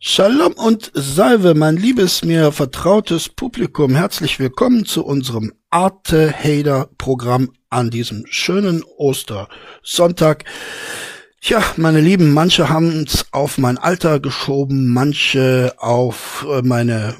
[0.00, 3.96] Shalom und Salve, mein liebes, mir vertrautes Publikum.
[3.96, 10.44] Herzlich willkommen zu unserem Arte Hader Programm an diesem schönen Ostersonntag.
[11.40, 17.16] Tja, meine Lieben, manche haben es auf mein Alter geschoben, manche auf äh, meine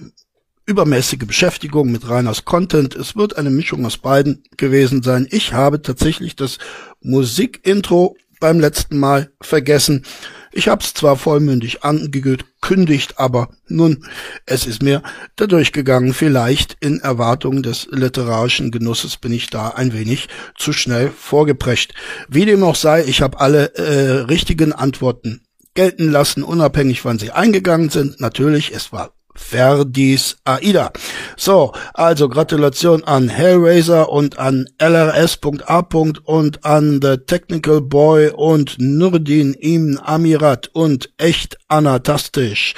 [0.65, 2.95] übermäßige Beschäftigung mit Reiners Content.
[2.95, 5.27] Es wird eine Mischung aus beiden gewesen sein.
[5.33, 6.59] Ich habe tatsächlich das
[7.01, 10.05] Musikintro beim letzten Mal vergessen
[10.53, 14.05] ich hab's zwar vollmündig angekündigt, aber nun,
[14.47, 15.03] es ist mir
[15.37, 16.15] dadurch gegangen.
[16.15, 21.95] Vielleicht in Erwartung des literarischen Genusses bin ich da ein wenig zu schnell vorgeprescht.
[22.29, 25.43] Wie dem auch sei, ich habe alle äh, richtigen Antworten
[25.75, 28.21] gelten lassen, unabhängig wann sie eingegangen sind.
[28.21, 30.93] Natürlich, es war Verdis Aida.
[31.37, 35.79] So, also Gratulation an Hellraiser und an LRS.A.
[36.25, 42.75] und an The Technical Boy und Nurdin Im Amirat und Echt Anatastisch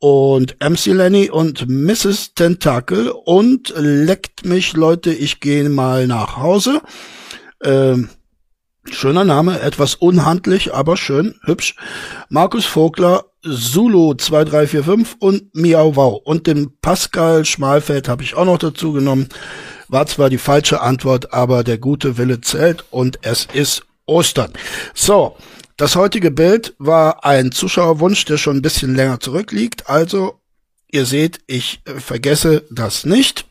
[0.00, 2.34] und MC Lenny und Mrs.
[2.34, 6.80] Tentacle und leckt mich, Leute, ich gehe mal nach Hause.
[7.64, 8.08] Ähm,
[8.94, 11.74] schöner Name, etwas unhandlich, aber schön, hübsch.
[12.28, 16.20] Markus Vogler Zulu 2345 und Miau Wow.
[16.24, 19.28] Und den Pascal Schmalfeld habe ich auch noch dazu genommen.
[19.88, 24.52] War zwar die falsche Antwort, aber der gute Wille zählt und es ist Ostern.
[24.94, 25.36] So,
[25.76, 29.88] das heutige Bild war ein Zuschauerwunsch, der schon ein bisschen länger zurückliegt.
[29.88, 30.40] Also,
[30.90, 33.47] ihr seht, ich vergesse das nicht.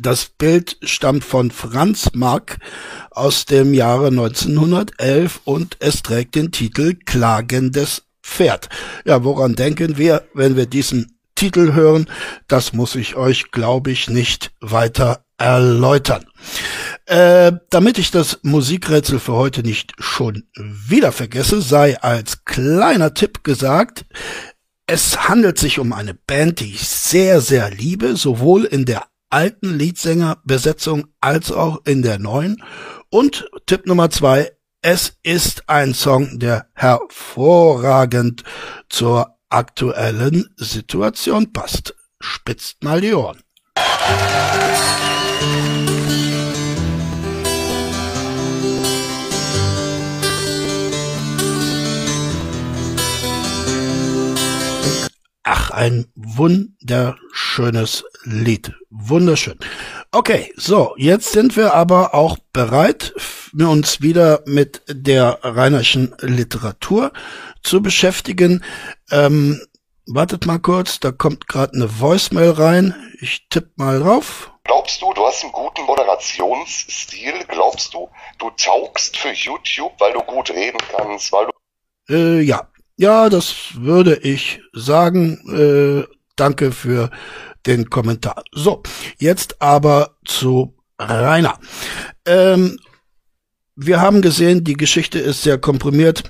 [0.00, 2.58] Das Bild stammt von Franz Mark
[3.10, 8.68] aus dem Jahre 1911 und es trägt den Titel Klagendes Pferd.
[9.04, 12.08] Ja, woran denken wir, wenn wir diesen Titel hören?
[12.48, 16.24] Das muss ich euch, glaube ich, nicht weiter erläutern.
[17.06, 23.44] Äh, damit ich das Musikrätsel für heute nicht schon wieder vergesse, sei als kleiner Tipp
[23.44, 24.06] gesagt,
[24.86, 29.76] es handelt sich um eine Band, die ich sehr, sehr liebe, sowohl in der alten
[29.76, 32.62] Leadsängerbesetzung als auch in der neuen.
[33.10, 38.44] Und Tipp Nummer zwei, es ist ein Song, der hervorragend
[38.88, 41.96] zur aktuellen Situation passt.
[42.20, 43.40] Spitzt mal die Ohren.
[55.42, 58.72] Ach, ein wunderschönes Lied.
[58.90, 59.58] Wunderschön.
[60.10, 63.14] Okay, so, jetzt sind wir aber auch bereit,
[63.58, 67.12] uns wieder mit der rheinischen Literatur
[67.62, 68.64] zu beschäftigen.
[69.10, 69.60] Ähm,
[70.06, 72.94] wartet mal kurz, da kommt gerade eine Voicemail rein.
[73.20, 74.50] Ich tippe mal drauf.
[74.64, 77.34] Glaubst du, du hast einen guten Moderationsstil?
[77.48, 78.08] Glaubst du,
[78.38, 82.14] du taugst für YouTube, weil du gut reden kannst, weil du...
[82.14, 86.06] Äh, ja, ja, das würde ich sagen.
[86.06, 87.10] Äh, danke für
[87.66, 88.44] den Kommentar.
[88.52, 88.82] So,
[89.18, 91.58] jetzt aber zu Rainer.
[92.26, 92.78] Ähm,
[93.76, 96.24] wir haben gesehen, die Geschichte ist sehr komprimiert.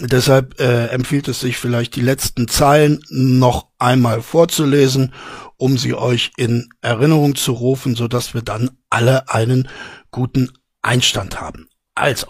[0.00, 5.12] Deshalb äh, empfiehlt es sich vielleicht die letzten Zeilen noch einmal vorzulesen,
[5.56, 9.68] um sie euch in Erinnerung zu rufen, so dass wir dann alle einen
[10.10, 11.68] guten Einstand haben.
[11.94, 12.28] Also,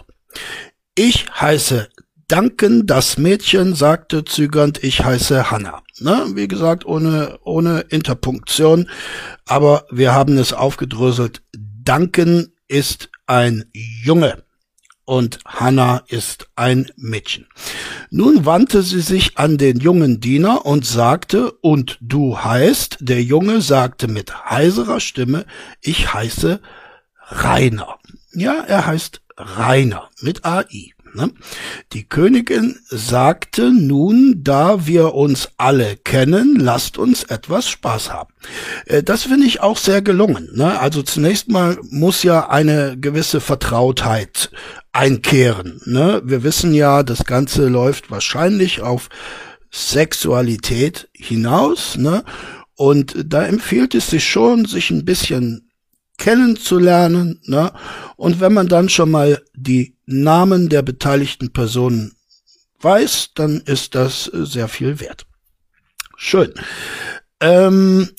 [0.95, 1.89] ich heiße
[2.29, 5.81] Danken, das Mädchen sagte zögernd, ich heiße Hanna.
[5.99, 6.27] Ne?
[6.35, 8.87] Wie gesagt, ohne, ohne Interpunktion.
[9.47, 11.41] Aber wir haben es aufgedröselt.
[11.83, 14.43] Danken ist ein Junge
[15.05, 17.47] und Hanna ist ein Mädchen.
[18.11, 23.61] Nun wandte sie sich an den jungen Diener und sagte, und du heißt, der Junge
[23.61, 25.47] sagte mit heiserer Stimme,
[25.81, 26.61] ich heiße
[27.27, 27.97] Rainer.
[28.33, 30.93] Ja, er heißt Rainer mit AI.
[31.13, 31.31] Ne?
[31.93, 38.33] Die Königin sagte nun, da wir uns alle kennen, lasst uns etwas Spaß haben.
[38.85, 40.49] Äh, das finde ich auch sehr gelungen.
[40.53, 40.79] Ne?
[40.79, 44.51] Also zunächst mal muss ja eine gewisse Vertrautheit
[44.91, 45.81] einkehren.
[45.85, 46.21] Ne?
[46.25, 49.09] Wir wissen ja, das Ganze läuft wahrscheinlich auf
[49.71, 51.97] Sexualität hinaus.
[52.75, 55.68] Und da empfiehlt es sich schon, sich ein bisschen
[56.19, 57.41] kennenzulernen.
[57.45, 57.71] Ne?
[58.15, 62.13] Und wenn man dann schon mal die Namen der beteiligten Personen
[62.81, 65.25] weiß, dann ist das sehr viel wert.
[66.15, 66.53] Schön.
[67.39, 68.09] Ähm,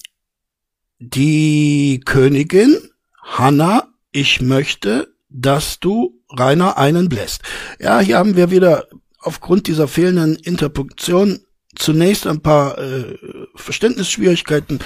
[0.98, 2.76] die Königin
[3.22, 7.42] Hanna, ich möchte, dass du Rainer einen bläst.
[7.78, 8.88] Ja, hier haben wir wieder
[9.18, 11.40] aufgrund dieser fehlenden Interpunktion
[11.76, 13.16] zunächst ein paar äh,
[13.54, 14.80] Verständnisschwierigkeiten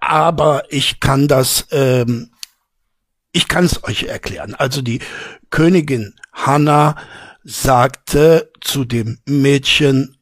[0.00, 2.30] aber ich kann das, ähm,
[3.32, 4.54] ich kann es euch erklären.
[4.54, 5.00] Also die
[5.50, 6.96] Königin Hanna
[7.44, 10.18] sagte zu dem Mädchen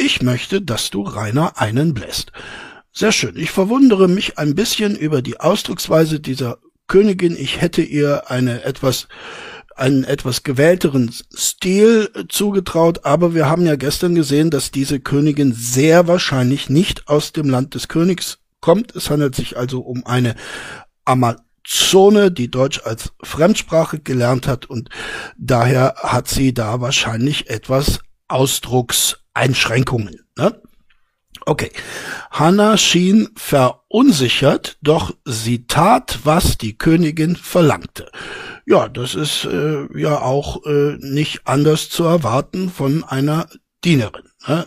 [0.00, 2.30] ich möchte, dass du Rainer einen bläst.
[2.92, 3.36] Sehr schön.
[3.36, 7.36] Ich verwundere mich ein bisschen über die Ausdrucksweise dieser Königin.
[7.36, 9.08] Ich hätte ihr eine etwas
[9.74, 16.08] einen etwas gewählteren Stil zugetraut, aber wir haben ja gestern gesehen, dass diese Königin sehr
[16.08, 18.94] wahrscheinlich nicht aus dem Land des Königs kommt.
[18.96, 20.34] Es handelt sich also um eine
[21.04, 24.90] Amazone, die Deutsch als Fremdsprache gelernt hat und
[25.36, 30.20] daher hat sie da wahrscheinlich etwas Ausdruckseinschränkungen.
[30.36, 30.60] Ne?
[31.46, 31.70] Okay.
[32.30, 38.10] Hannah schien verunsichert, doch sie tat, was die Königin verlangte.
[38.66, 43.48] Ja, das ist äh, ja auch äh, nicht anders zu erwarten von einer
[43.82, 44.28] Dienerin.
[44.46, 44.66] Ne?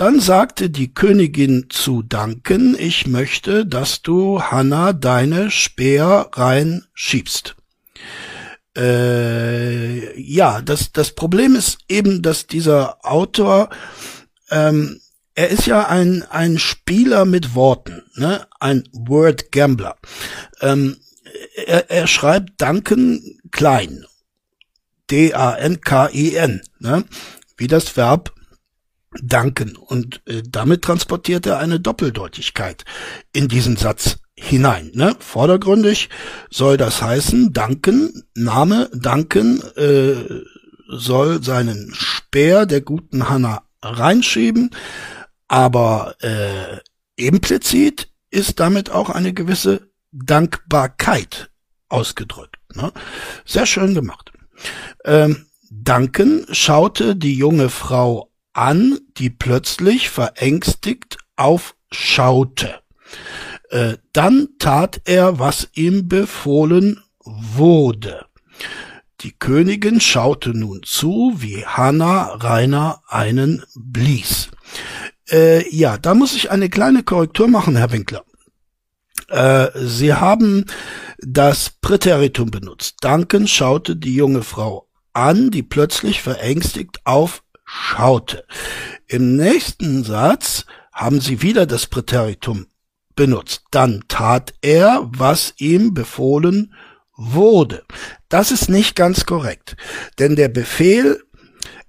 [0.00, 7.54] Dann sagte die Königin zu Duncan, ich möchte, dass du Hannah deine Speer rein schiebst.
[8.74, 13.68] Äh, ja, das, das Problem ist eben, dass dieser Autor
[14.50, 15.02] ähm,
[15.34, 18.46] er ist ja ein, ein Spieler mit Worten, ne?
[18.58, 19.96] ein Word Gambler.
[20.62, 20.96] Ähm,
[21.66, 24.06] er, er schreibt Danken klein.
[25.10, 27.04] D-A-N-K-E-N, ne?
[27.58, 28.32] wie das Verb
[29.20, 29.76] danken.
[29.76, 32.84] Und äh, damit transportiert er eine Doppeldeutigkeit
[33.32, 34.90] in diesen Satz hinein.
[34.94, 35.16] Ne?
[35.18, 36.08] Vordergründig
[36.50, 40.42] soll das heißen, danken, Name danken, äh,
[40.88, 44.70] soll seinen Speer der guten Hanna reinschieben,
[45.48, 46.78] aber äh,
[47.16, 51.50] implizit ist damit auch eine gewisse Dankbarkeit
[51.88, 52.56] ausgedrückt.
[52.74, 52.92] Ne?
[53.44, 54.32] Sehr schön gemacht.
[55.04, 62.80] Ähm, Duncan schaute die junge Frau an, die plötzlich verängstigt aufschaute.
[63.70, 68.26] Äh, dann tat er, was ihm befohlen wurde.
[69.20, 74.48] Die Königin schaute nun zu, wie Hanna Rainer einen blies.
[75.30, 78.24] Äh, ja, da muss ich eine kleine Korrektur machen, Herr Winkler.
[79.28, 80.64] Äh, Sie haben
[81.18, 82.96] das Präteritum benutzt.
[83.02, 86.98] Duncan schaute die junge Frau an, die plötzlich verängstigt
[87.70, 88.44] aufschaute.
[89.06, 92.66] Im nächsten Satz haben Sie wieder das Präteritum
[93.16, 93.64] benutzt.
[93.70, 96.74] Dann tat er, was ihm befohlen
[97.16, 97.84] wurde.
[98.28, 99.76] Das ist nicht ganz korrekt,
[100.18, 101.22] denn der Befehl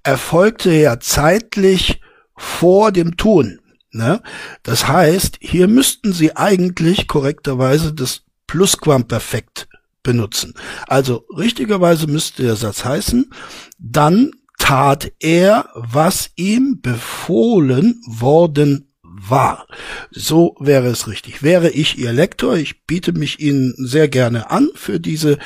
[0.02, 2.00] erfolgte ja zeitlich
[2.36, 3.60] vor dem Tun.
[3.92, 4.22] Ne?
[4.62, 9.68] Das heißt, hier müssten Sie eigentlich korrekterweise das Plusquamperfekt
[10.02, 10.54] benutzen.
[10.88, 13.32] Also richtigerweise müsste der Satz heißen,
[13.78, 14.32] dann
[14.62, 19.66] tat er, was ihm befohlen worden war.
[20.12, 21.42] So wäre es richtig.
[21.42, 25.38] Wäre ich Ihr Lektor, ich biete mich Ihnen sehr gerne an für diese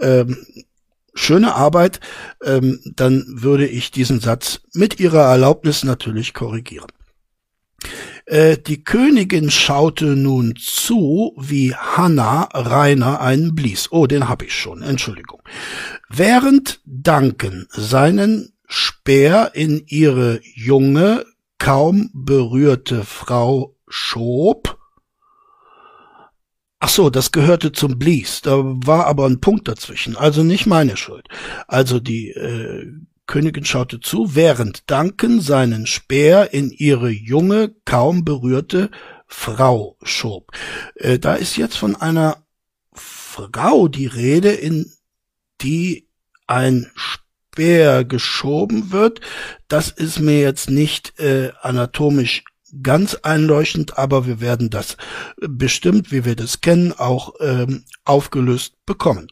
[0.00, 0.44] ähm,
[1.14, 2.00] schöne Arbeit,
[2.42, 6.88] ähm, dann würde ich diesen Satz mit ihrer Erlaubnis natürlich korrigieren.
[8.24, 13.92] Äh, die Königin schaute nun zu, wie Hanna Rainer einen blies.
[13.92, 15.40] Oh, den hab ich schon, Entschuldigung.
[16.08, 21.24] Während Duncan seinen Speer in ihre junge,
[21.58, 24.76] kaum berührte Frau schob,
[26.78, 28.42] Ach so, das gehörte zum Blies.
[28.42, 30.16] Da war aber ein Punkt dazwischen.
[30.16, 31.26] Also nicht meine Schuld.
[31.66, 32.92] Also die äh,
[33.26, 38.90] Königin schaute zu, während Duncan seinen Speer in ihre junge, kaum berührte
[39.26, 40.52] Frau schob.
[40.94, 42.44] Äh, da ist jetzt von einer
[42.92, 44.92] Frau die Rede, in
[45.62, 46.08] die
[46.46, 47.25] ein Speer
[48.04, 49.20] geschoben wird.
[49.68, 52.44] Das ist mir jetzt nicht äh, anatomisch
[52.82, 54.96] ganz einleuchtend, aber wir werden das
[55.40, 59.28] bestimmt, wie wir das kennen, auch ähm, aufgelöst bekommen.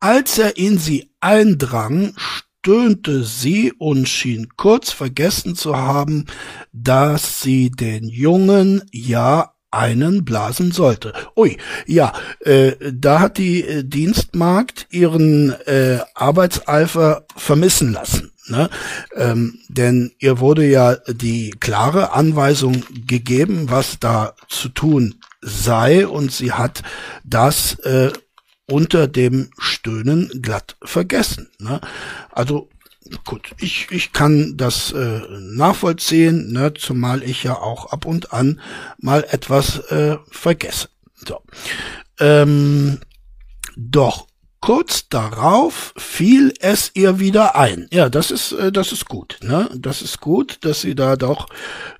[0.00, 6.26] Als er in sie eindrang, stöhnte sie und schien kurz vergessen zu haben,
[6.72, 11.12] dass sie den Jungen ja einen blasen sollte.
[11.36, 18.32] Ui, ja, äh, da hat die äh, Dienstmagd ihren äh, Arbeitseifer vermissen lassen.
[18.46, 18.68] Ne?
[19.16, 26.30] Ähm, denn ihr wurde ja die klare Anweisung gegeben, was da zu tun sei, und
[26.32, 26.82] sie hat
[27.24, 28.12] das äh,
[28.66, 31.50] unter dem Stöhnen glatt vergessen.
[31.58, 31.80] Ne?
[32.30, 32.68] Also
[33.24, 36.74] gut, ich, ich kann das äh, nachvollziehen, ne?
[36.74, 38.60] zumal ich ja auch ab und an
[38.98, 40.88] mal etwas äh, vergesse.
[41.26, 41.40] So.
[42.18, 43.00] Ähm,
[43.76, 44.26] doch
[44.64, 47.86] Kurz darauf fiel es ihr wieder ein.
[47.92, 49.68] Ja, das ist, äh, das ist gut, ne?
[49.76, 51.50] Das ist gut, dass sie da doch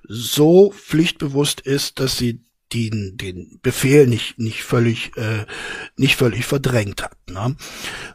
[0.01, 2.43] so pflichtbewusst ist, dass sie
[2.73, 5.45] den, den Befehl nicht, nicht völlig, äh,
[5.95, 7.55] nicht völlig verdrängt hat, ne?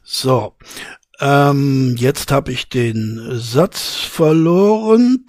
[0.03, 0.57] So.
[1.21, 5.25] Ähm, jetzt habe ich den Satz verloren.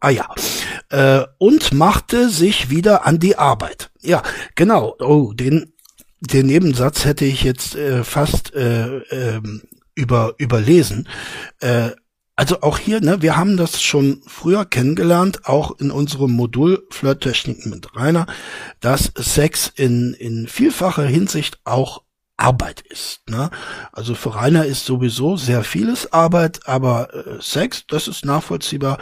[0.00, 0.34] Ah ja.
[0.90, 3.90] Äh, und machte sich wieder an die Arbeit.
[4.00, 4.22] Ja,
[4.54, 4.96] genau.
[5.00, 5.72] Oh, den,
[6.20, 9.40] den Nebensatz hätte ich jetzt äh, fast äh, äh,
[9.94, 11.08] über, überlesen.
[11.60, 11.90] Äh,
[12.34, 17.70] also auch hier, ne, wir haben das schon früher kennengelernt, auch in unserem Modul Flirttechniken
[17.70, 18.26] mit Rainer,
[18.80, 22.02] dass Sex in, in vielfacher Hinsicht auch
[22.42, 23.20] Arbeit ist.
[23.30, 23.50] Ne?
[23.92, 28.98] Also für Rainer ist sowieso sehr vieles Arbeit, aber äh, Sex, das ist nachvollziehbar,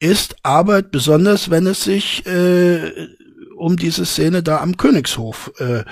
[0.00, 3.08] ist Arbeit, besonders wenn es sich äh,
[3.56, 5.84] um diese Szene da am Königshof äh,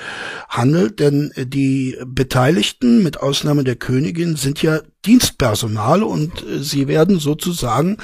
[0.48, 7.20] handelt, denn die Beteiligten, mit Ausnahme der Königin, sind ja Dienstpersonal und äh, sie werden
[7.20, 7.98] sozusagen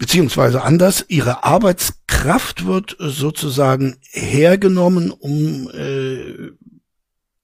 [0.00, 6.52] beziehungsweise anders, ihre Arbeitskraft wird sozusagen hergenommen, um äh,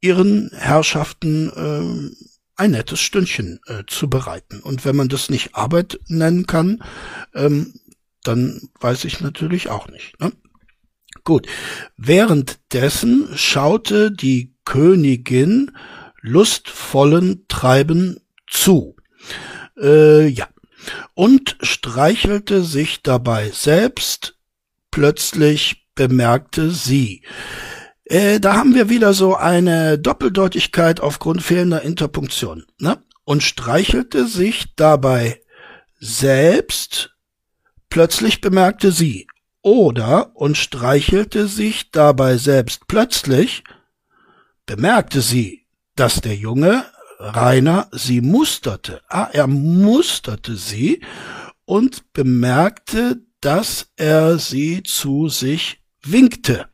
[0.00, 2.16] ihren Herrschaften äh,
[2.56, 4.60] ein nettes Stündchen äh, zu bereiten.
[4.60, 6.82] Und wenn man das nicht Arbeit nennen kann,
[7.34, 7.74] ähm,
[8.22, 10.18] dann weiß ich natürlich auch nicht.
[10.20, 10.32] Ne?
[11.24, 11.46] Gut.
[11.96, 15.72] Währenddessen schaute die Königin
[16.20, 18.96] lustvollen Treiben zu.
[19.80, 20.48] Äh, ja.
[21.14, 24.38] Und streichelte sich dabei selbst.
[24.90, 27.22] Plötzlich bemerkte sie,
[28.08, 32.64] äh, da haben wir wieder so eine Doppeldeutigkeit aufgrund fehlender Interpunktion.
[32.78, 32.98] Ne?
[33.24, 35.42] Und streichelte sich dabei
[35.98, 37.16] selbst.
[37.90, 39.26] Plötzlich bemerkte sie.
[39.62, 43.64] Oder und streichelte sich dabei selbst plötzlich.
[44.66, 46.84] Bemerkte sie, dass der Junge
[47.18, 49.02] Rainer sie musterte.
[49.08, 51.00] Ah, er musterte sie
[51.64, 56.68] und bemerkte, dass er sie zu sich winkte.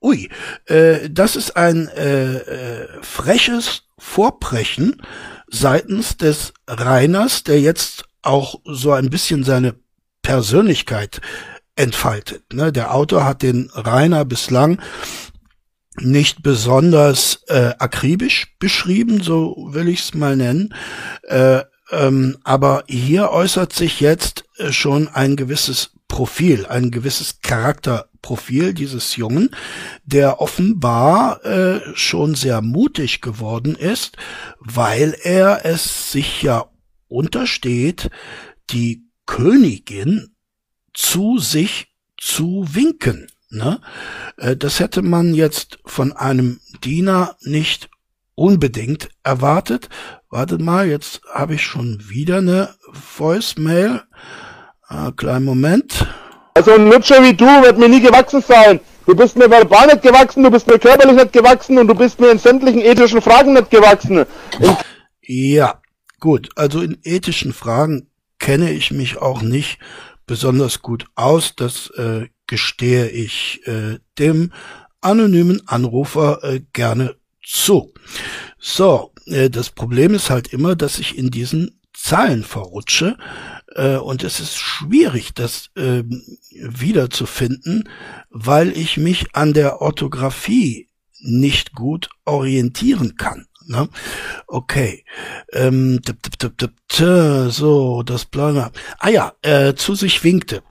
[0.00, 0.28] Ui,
[0.66, 5.02] äh, das ist ein äh, äh, freches Vorbrechen
[5.48, 9.74] seitens des Reiners, der jetzt auch so ein bisschen seine
[10.22, 11.20] Persönlichkeit
[11.76, 12.52] entfaltet.
[12.52, 12.72] Ne?
[12.72, 14.80] Der Autor hat den Rainer bislang
[16.00, 20.74] nicht besonders äh, akribisch beschrieben, so will ich es mal nennen.
[21.22, 27.40] Äh, ähm, aber hier äußert sich jetzt äh, schon ein gewisses Profil, ein gewisses
[28.24, 29.50] Charakterprofil dieses Jungen,
[30.04, 34.16] der offenbar äh, schon sehr mutig geworden ist,
[34.58, 36.66] weil er es sich ja
[37.08, 38.10] untersteht,
[38.70, 40.34] die Königin
[40.92, 43.26] zu sich zu winken.
[43.50, 43.80] Ne?
[44.38, 47.90] Äh, das hätte man jetzt von einem Diener nicht
[48.34, 49.88] unbedingt erwartet.
[50.30, 52.74] Wartet mal, jetzt habe ich schon wieder eine
[53.16, 54.02] Voicemail.
[54.86, 56.06] Ah, kleinen Moment.
[56.56, 58.78] Also ein Lutscher wie du wird mir nie gewachsen sein.
[59.06, 62.20] Du bist mir verbal nicht gewachsen, du bist mir körperlich nicht gewachsen und du bist
[62.20, 64.24] mir in sämtlichen ethischen Fragen nicht gewachsen.
[65.20, 65.82] Ja,
[66.20, 66.50] gut.
[66.54, 68.08] Also in ethischen Fragen
[68.38, 69.80] kenne ich mich auch nicht
[70.26, 71.56] besonders gut aus.
[71.56, 74.52] Das äh, gestehe ich äh, dem
[75.00, 77.92] anonymen Anrufer äh, gerne zu.
[78.60, 83.16] So, äh, das Problem ist halt immer, dass ich in diesen Zahlen verrutsche
[83.74, 86.02] äh, und es ist schwierig, das äh,
[86.50, 87.88] wiederzufinden,
[88.30, 90.88] weil ich mich an der Orthographie
[91.20, 93.46] nicht gut orientieren kann.
[93.66, 93.88] Ne?
[94.46, 95.04] Okay.
[95.52, 96.00] Ähm,
[96.90, 98.70] so, das Planer.
[98.98, 100.62] Ah ja, äh, zu sich winkte.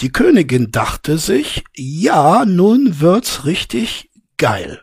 [0.00, 4.80] Die Königin dachte sich, ja, nun wird's richtig geil.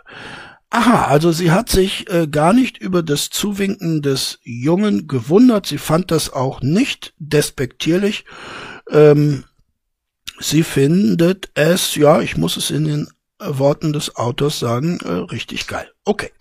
[0.70, 5.68] Aha, also sie hat sich äh, gar nicht über das Zuwinken des Jungen gewundert.
[5.68, 8.26] Sie fand das auch nicht despektierlich.
[8.90, 9.46] Ähm,
[10.40, 13.08] sie findet es, ja, ich muss es in den
[13.40, 15.90] Worten des Autors sagen, äh, richtig geil.
[16.04, 16.32] Okay.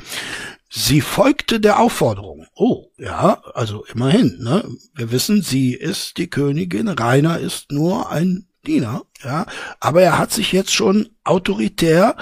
[0.68, 2.46] Sie folgte der Aufforderung.
[2.54, 4.68] Oh, ja, also immerhin, ne?
[4.94, 9.46] Wir wissen, sie ist die Königin, Rainer ist nur ein Diener, ja.
[9.78, 12.16] Aber er hat sich jetzt schon autoritär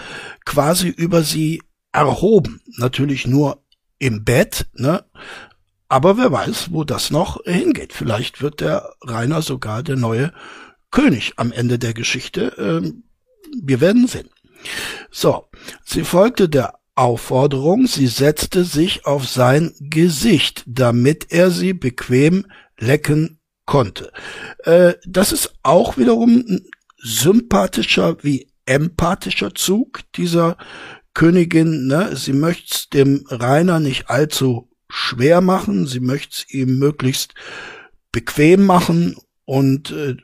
[0.44, 2.60] quasi über sie erhoben.
[2.76, 3.62] Natürlich nur
[3.98, 5.04] im Bett, ne?
[5.88, 7.92] Aber wer weiß, wo das noch hingeht.
[7.92, 10.32] Vielleicht wird der Rainer sogar der neue
[10.90, 12.54] König am Ende der Geschichte.
[12.56, 13.04] Ähm,
[13.62, 14.30] wir werden sehen.
[15.10, 15.48] So,
[15.84, 22.46] sie folgte der Aufforderung, sie setzte sich auf sein Gesicht, damit er sie bequem
[22.78, 24.12] lecken konnte.
[24.64, 26.66] Äh, das ist auch wiederum ein
[26.98, 30.56] sympathischer wie empathischer Zug dieser
[31.14, 37.34] Königin, ne, sie möchte dem Rainer nicht allzu schwer machen, sie möchte ihm möglichst
[38.12, 40.16] bequem machen und äh,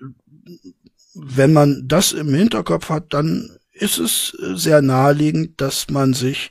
[1.14, 6.50] wenn man das im Hinterkopf hat, dann ist es sehr naheliegend, dass man sich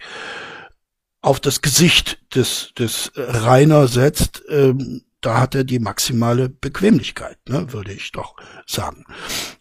[1.21, 7.71] auf das Gesicht des, des Rainer setzt, ähm, da hat er die maximale Bequemlichkeit, ne,
[7.73, 9.03] würde ich doch sagen.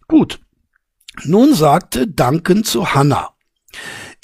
[0.06, 0.40] Gut.
[1.24, 3.30] Nun sagte Duncan zu Hannah.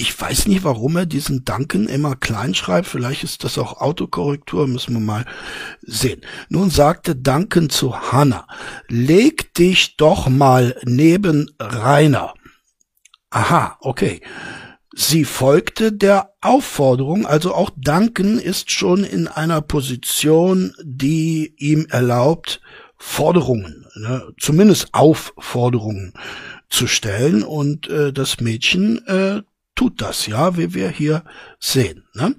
[0.03, 2.89] Ich weiß nicht, warum er diesen Duncan immer klein schreibt.
[2.89, 5.25] Vielleicht ist das auch Autokorrektur, müssen wir mal
[5.81, 6.23] sehen.
[6.49, 8.49] Nun sagte Duncan zu Hannah,
[8.89, 12.35] leg dich doch mal neben Rainer.
[13.31, 14.23] Aha, okay.
[14.93, 22.61] Sie folgte der Aufforderung, also auch Duncan ist schon in einer Position, die ihm erlaubt,
[22.99, 26.13] Forderungen, ne, zumindest Aufforderungen
[26.69, 29.43] zu stellen und äh, das Mädchen äh,
[29.75, 31.25] tut das, ja, wie wir hier
[31.59, 32.05] sehen.
[32.15, 32.37] Ne?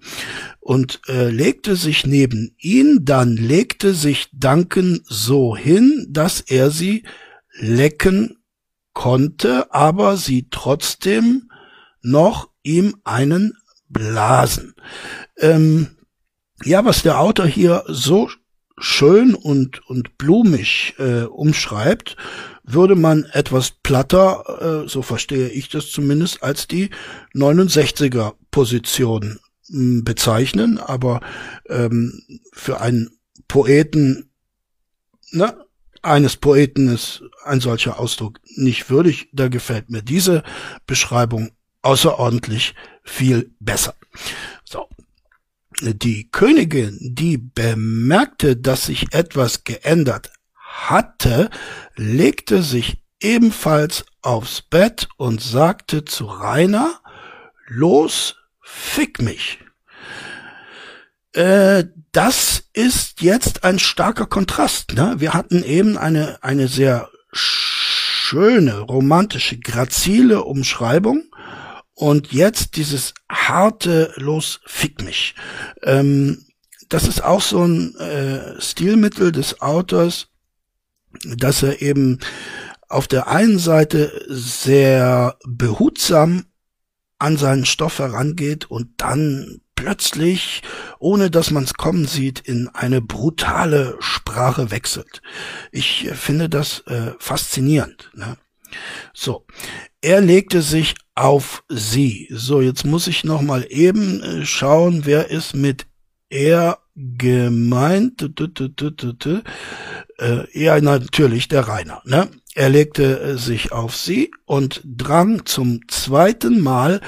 [0.60, 7.04] Und äh, legte sich neben ihn, dann legte sich Duncan so hin, dass er sie
[7.60, 8.38] lecken
[8.94, 11.50] konnte, aber sie trotzdem
[12.02, 13.54] noch ihm einen
[13.90, 14.76] blasen.
[15.38, 15.98] Ähm,
[16.64, 18.30] ja, was der Autor hier so
[18.78, 22.16] schön und, und blumig äh, umschreibt,
[22.64, 26.90] würde man etwas platter, äh, so verstehe ich das zumindest, als die
[27.36, 29.40] 69er Position
[29.70, 31.22] äh, bezeichnen, aber
[31.68, 32.22] ähm,
[32.54, 33.12] für einen
[33.48, 34.32] Poeten,
[35.32, 35.56] ne,
[36.02, 39.30] eines Poeten ist ein solcher Ausdruck nicht würdig.
[39.32, 40.44] Da gefällt mir diese
[40.86, 41.52] Beschreibung
[41.82, 43.96] außerordentlich viel besser.
[44.66, 44.88] So.
[45.82, 50.32] Die Königin, die bemerkte, dass sich etwas geändert
[50.74, 51.50] hatte,
[51.96, 57.00] legte sich ebenfalls aufs Bett und sagte zu Rainer,
[57.68, 59.60] los, fick mich.
[61.34, 64.94] Äh, das ist jetzt ein starker Kontrast.
[64.94, 65.16] Ne?
[65.18, 71.24] Wir hatten eben eine, eine sehr schöne, romantische, grazile Umschreibung
[71.96, 75.36] und jetzt dieses harte Los, fick mich.
[75.84, 76.46] Ähm,
[76.90, 80.28] das ist auch so ein äh, Stilmittel des Autors,
[81.24, 82.20] dass er eben
[82.90, 86.46] auf der einen Seite sehr behutsam
[87.20, 90.62] an seinen Stoff herangeht und dann plötzlich,
[91.00, 95.22] ohne dass man es kommen sieht, in eine brutale Sprache wechselt.
[95.72, 98.12] Ich finde das äh, faszinierend.
[98.14, 98.38] Ne?
[99.14, 99.46] So,
[100.02, 102.28] er legte sich auf sie.
[102.32, 105.86] So, jetzt muss ich noch mal eben äh, schauen, wer ist mit
[106.30, 108.22] er gemeint.
[110.20, 112.02] Äh, ja, natürlich der Rainer.
[112.06, 112.30] Ne?
[112.56, 117.02] Er legte äh, sich auf sie und drang zum zweiten Mal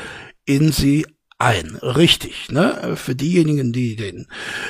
[0.45, 1.05] in sie
[1.37, 1.75] ein.
[1.81, 2.95] Richtig, ne?
[2.95, 4.27] Für diejenigen, die den,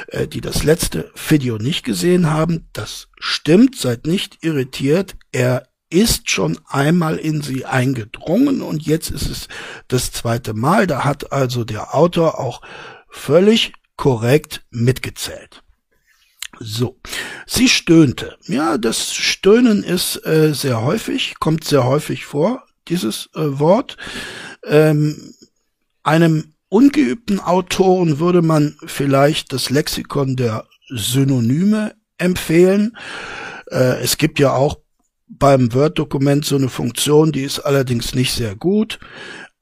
[0.08, 5.16] äh, die das letzte Video nicht gesehen haben, das stimmt, seid nicht irritiert.
[5.32, 9.48] Er ist schon einmal in sie eingedrungen und jetzt ist es
[9.88, 10.88] das zweite Mal.
[10.88, 12.62] Da hat also der Autor auch
[13.10, 15.64] völlig korrekt mitgezählt.
[16.60, 16.98] So,
[17.46, 18.38] sie stöhnte.
[18.48, 23.98] Ja, das Stöhnen ist äh, sehr häufig, kommt sehr häufig vor, dieses äh, Wort.
[24.64, 25.34] Ähm,
[26.04, 32.98] einem ungeübten Autoren würde man vielleicht das Lexikon der Synonyme empfehlen.
[33.70, 34.78] Äh, es gibt ja auch
[35.28, 39.00] beim Word-Dokument so eine Funktion, die ist allerdings nicht sehr gut.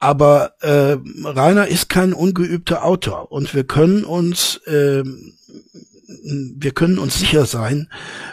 [0.03, 7.19] Aber äh, Rainer ist kein ungeübter Autor und wir können uns äh, wir können uns
[7.19, 7.89] sicher sein,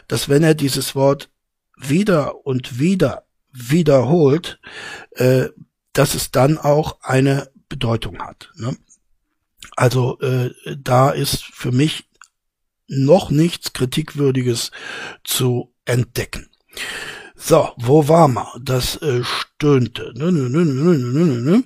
[0.08, 1.30] dass wenn er dieses Wort
[1.76, 4.58] wieder und wieder wiederholt,
[5.12, 5.50] äh,
[5.92, 8.50] dass es dann auch eine Bedeutung hat.
[8.56, 8.76] Ne?
[9.76, 12.08] Also äh, da ist für mich
[12.88, 14.72] noch nichts Kritikwürdiges
[15.22, 16.50] zu entdecken.
[17.42, 18.46] So, wo war man?
[18.62, 20.12] Das äh, stöhnte.
[20.14, 21.62] Nö, nö, nö, nö, nö, nö, nö.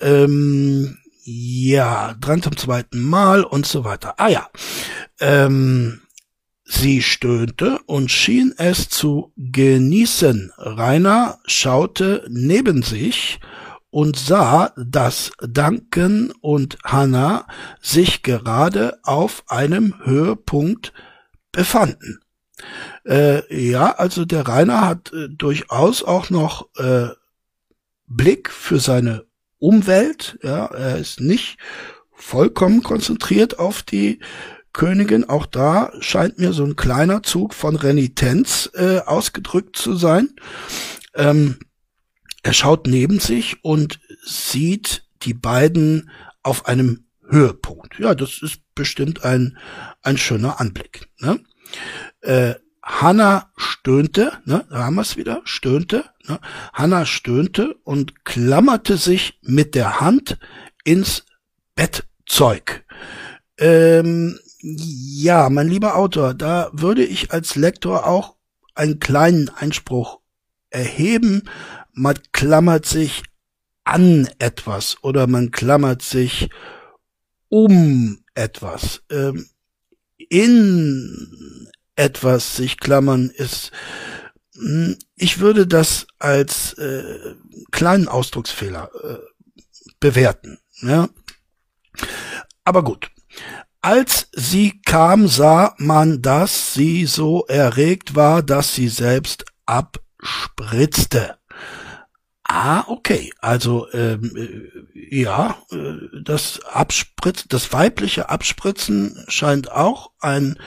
[0.00, 4.14] Ähm, ja, dran zum zweiten Mal und so weiter.
[4.16, 4.48] Ah ja.
[5.20, 6.00] Ähm,
[6.64, 10.50] sie stöhnte und schien es zu genießen.
[10.56, 13.38] Rainer schaute neben sich
[13.90, 17.46] und sah, dass Duncan und Hannah
[17.82, 20.94] sich gerade auf einem Höhepunkt
[21.52, 22.21] befanden.
[23.04, 27.08] Äh, ja, also der Rainer hat äh, durchaus auch noch äh,
[28.06, 29.24] Blick für seine
[29.58, 30.38] Umwelt.
[30.42, 31.58] Ja, er ist nicht
[32.12, 34.20] vollkommen konzentriert auf die
[34.72, 35.28] Königin.
[35.28, 40.34] Auch da scheint mir so ein kleiner Zug von Renitenz äh, ausgedrückt zu sein.
[41.14, 41.58] Ähm,
[42.42, 46.10] er schaut neben sich und sieht die beiden
[46.42, 47.98] auf einem Höhepunkt.
[47.98, 49.58] Ja, das ist bestimmt ein,
[50.02, 51.08] ein schöner Anblick.
[51.18, 51.40] Ne?
[52.22, 56.04] Äh, Hanna stöhnte, ne, da haben wir es wieder, stöhnte.
[56.26, 56.40] Ne,
[56.72, 60.38] Hanna stöhnte und klammerte sich mit der Hand
[60.84, 61.24] ins
[61.76, 62.84] Bett Zeug.
[63.58, 68.36] Ähm, ja, mein lieber Autor, da würde ich als Lektor auch
[68.74, 70.20] einen kleinen Einspruch
[70.70, 71.42] erheben.
[71.92, 73.22] Man klammert sich
[73.84, 76.48] an etwas oder man klammert sich
[77.48, 79.02] um etwas.
[79.10, 79.46] Ähm,
[80.16, 83.72] in etwas sich klammern ist,
[84.54, 87.34] hm, ich würde das als äh,
[87.70, 89.18] kleinen Ausdrucksfehler äh,
[90.00, 90.58] bewerten.
[90.80, 91.08] Ja?
[92.64, 93.10] Aber gut.
[93.80, 101.36] Als sie kam, sah man, dass sie so erregt war, dass sie selbst abspritzte.
[102.44, 103.32] Ah, okay.
[103.40, 110.58] Also ähm, äh, ja, äh, das Abspritz, das weibliche Abspritzen scheint auch ein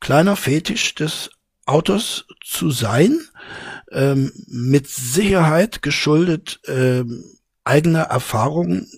[0.00, 1.30] kleiner Fetisch des
[1.64, 3.18] Autors zu sein.
[3.90, 7.24] Ähm, mit Sicherheit geschuldet ähm,
[7.64, 8.90] eigener Erfahrungen,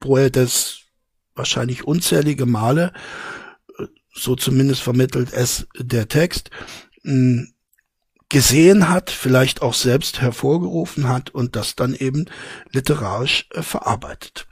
[0.00, 0.80] wo er das
[1.34, 2.92] wahrscheinlich unzählige Male,
[3.78, 6.50] äh, so zumindest vermittelt es der Text,
[8.28, 12.26] gesehen hat, vielleicht auch selbst hervorgerufen hat und das dann eben
[12.70, 14.48] literarisch äh, verarbeitet.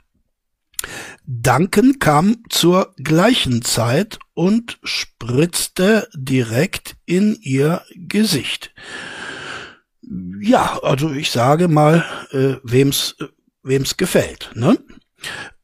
[1.25, 8.73] Duncan kam zur gleichen Zeit und spritzte direkt in ihr Gesicht.
[10.39, 13.25] Ja, also ich sage mal, äh, wem's, äh,
[13.63, 14.51] wem's gefällt.
[14.53, 14.77] Ne?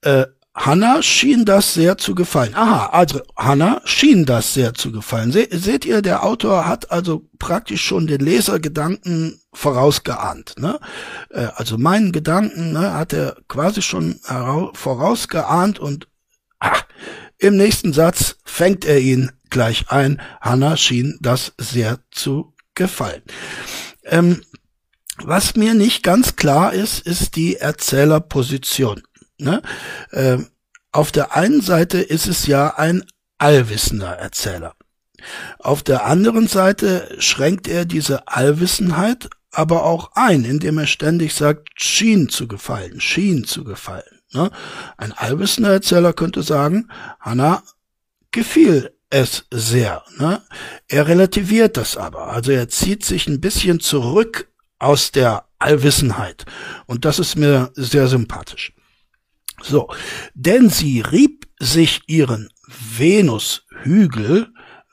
[0.02, 2.54] Äh, Hannah schien das sehr zu gefallen.
[2.56, 5.32] Aha, also Hannah schien das sehr zu gefallen.
[5.32, 10.56] Se seht ihr, der Autor hat also praktisch schon den Lesergedanken vorausgeahnt.
[10.58, 10.80] Ne?
[11.30, 14.20] Äh, also meinen Gedanken ne, hat er quasi schon
[14.74, 16.08] vorausgeahnt und
[16.60, 16.86] ach,
[17.38, 20.22] im nächsten Satz fängt er ihn gleich ein.
[20.40, 23.24] Hannah schien das sehr zu gefallen.
[24.04, 24.44] Ähm,
[25.18, 29.04] was mir nicht ganz klar ist, ist die Erzählerposition.
[29.38, 29.62] Ne?
[30.12, 30.38] Äh,
[30.92, 33.04] auf der einen Seite ist es ja ein
[33.38, 34.76] allwissender Erzähler.
[35.60, 41.70] Auf der anderen Seite schränkt er diese Allwissenheit aber auch ein, indem er ständig sagt,
[41.76, 44.22] schien zu gefallen, schien zu gefallen.
[44.34, 44.50] Ne?
[44.98, 47.64] Ein allwissender Erzähler könnte sagen, Hannah
[48.32, 50.04] gefiel es sehr.
[50.18, 50.42] Ne?
[50.88, 56.46] Er relativiert das aber, also er zieht sich ein bisschen zurück aus der Allwissenheit.
[56.88, 58.74] Und das ist mir sehr sympathisch.
[59.62, 59.90] So,
[60.34, 64.52] denn sie rieb sich ihren Venushügel,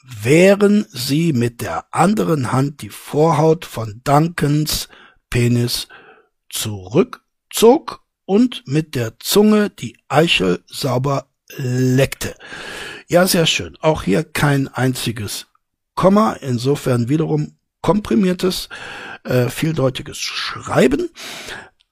[0.08, 4.88] während sie mit der anderen Hand die Vorhaut von Duncans
[5.30, 5.88] Penis
[6.48, 12.34] zurückzog und mit der Zunge die Eichel sauber leckte.
[13.08, 13.76] Ja, sehr schön.
[13.80, 15.46] Auch hier kein einziges
[15.94, 18.68] Komma, insofern wiederum komprimiertes,
[19.24, 21.10] äh, vieldeutiges Schreiben.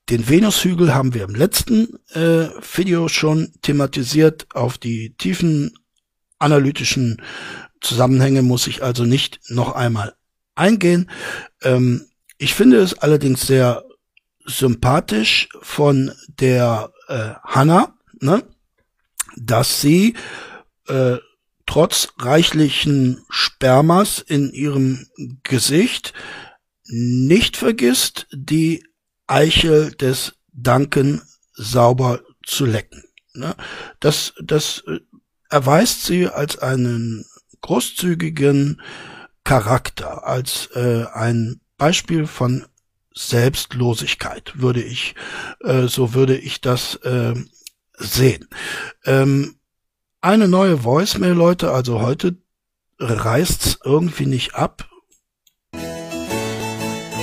[0.08, 4.46] Den Venushügel haben wir im letzten äh, Video schon thematisiert.
[4.54, 5.74] Auf die tiefen
[6.38, 7.22] analytischen
[7.80, 10.14] Zusammenhänge muss ich also nicht noch einmal
[10.54, 11.10] eingehen.
[11.62, 12.06] Ähm,
[12.38, 13.84] ich finde es allerdings sehr
[14.44, 18.42] sympathisch von der äh, Hanna, ne,
[19.36, 20.14] dass sie
[20.86, 21.16] äh,
[21.66, 25.06] trotz reichlichen Spermas in ihrem
[25.42, 26.12] Gesicht
[26.84, 28.84] nicht vergisst, die
[29.26, 31.22] Eichel des Duncan
[31.54, 33.02] sauber zu lecken.
[33.34, 33.56] Ne?
[34.00, 35.00] Das, das äh,
[35.50, 37.26] erweist sie als einen
[37.66, 38.80] großzügigen
[39.42, 42.64] Charakter, als äh, ein Beispiel von
[43.12, 45.16] Selbstlosigkeit, würde ich,
[45.64, 47.34] äh, so würde ich das äh,
[47.98, 48.48] sehen.
[49.04, 49.58] Ähm,
[50.20, 52.36] eine neue Voicemail, Leute, also heute
[53.00, 54.88] reißt's irgendwie nicht ab.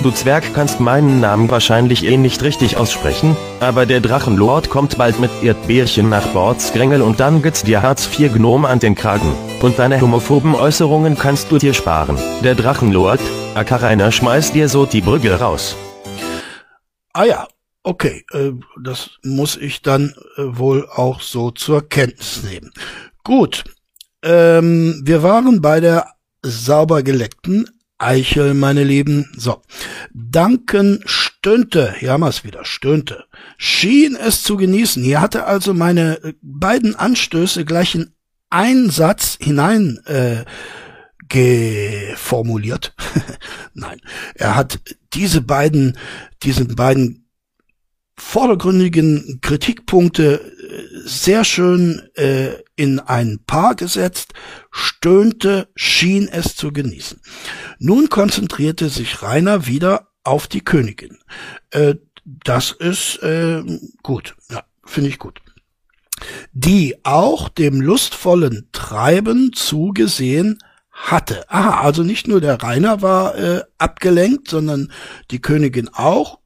[0.04, 5.22] Du Zwerg kannst meinen Namen wahrscheinlich eh nicht richtig aussprechen, aber der Drachenlord kommt bald
[5.22, 9.34] mit Erdbeerchen nach Bordsgrengel und dann geht's dir Hartz IV Gnom an den Kragen.
[9.62, 12.18] Und deine homophoben Äußerungen kannst du dir sparen.
[12.44, 13.22] Der Drachenlord,
[13.56, 15.78] Akarainer schmeißt dir so die Brügge raus.
[17.14, 17.48] Ah ja,
[17.84, 18.52] okay, äh,
[18.84, 22.74] das muss ich dann äh, wohl auch so zur Kenntnis nehmen.
[23.24, 23.64] Gut,
[24.22, 26.08] ähm, wir waren bei der
[26.42, 27.70] sauber geleckten
[28.04, 29.32] Eichel, meine Lieben.
[29.38, 29.62] So.
[30.14, 33.26] Duncan stöhnte, hier haben wir es wieder, stöhnte,
[33.58, 35.04] schien es zu genießen.
[35.04, 38.12] Hier hatte also meine äh, beiden Anstöße gleich in
[38.50, 40.46] einen Satz hinein äh,
[41.28, 42.94] geformuliert.
[43.74, 44.00] Nein,
[44.36, 44.80] er hat
[45.14, 45.98] diese beiden,
[46.44, 47.28] diesen beiden
[48.16, 50.53] vordergründigen Kritikpunkte
[51.06, 54.34] sehr schön äh, in ein Paar gesetzt,
[54.72, 57.22] stöhnte, schien es zu genießen.
[57.80, 61.18] Nun konzentrierte sich Rainer wieder auf die Königin.
[61.72, 63.62] Äh, das ist äh,
[64.02, 65.42] gut, ja, finde ich gut.
[66.54, 70.60] die auch dem lustvollen Treiben zugesehen
[70.92, 71.50] hatte.
[71.50, 74.92] Aha, also nicht nur der Rainer war äh, abgelenkt, sondern
[75.32, 76.40] die Königin auch.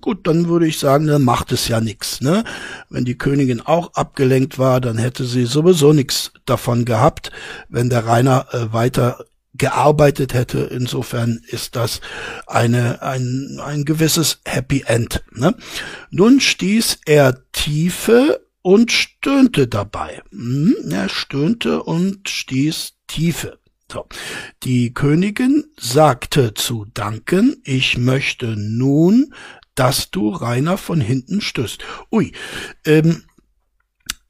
[0.00, 2.20] Gut, dann würde ich sagen, dann macht es ja nichts.
[2.20, 2.42] Ne?
[2.88, 7.30] Wenn die Königin auch abgelenkt war, dann hätte sie sowieso nichts davon gehabt,
[7.68, 10.60] wenn der Rainer äh, weiter gearbeitet hätte.
[10.60, 12.00] Insofern ist das
[12.48, 15.22] eine, ein, ein gewisses Happy End.
[15.32, 15.54] Ne?
[16.10, 20.22] Nun stieß er tiefe und stöhnte dabei.
[20.32, 23.59] Hm, er stöhnte und stieß tiefe.
[23.90, 24.06] So.
[24.62, 29.34] Die Königin sagte zu Duncan, ich möchte nun,
[29.74, 31.82] dass du Rainer von hinten stößt.
[32.12, 32.32] Ui,
[32.84, 33.24] ähm,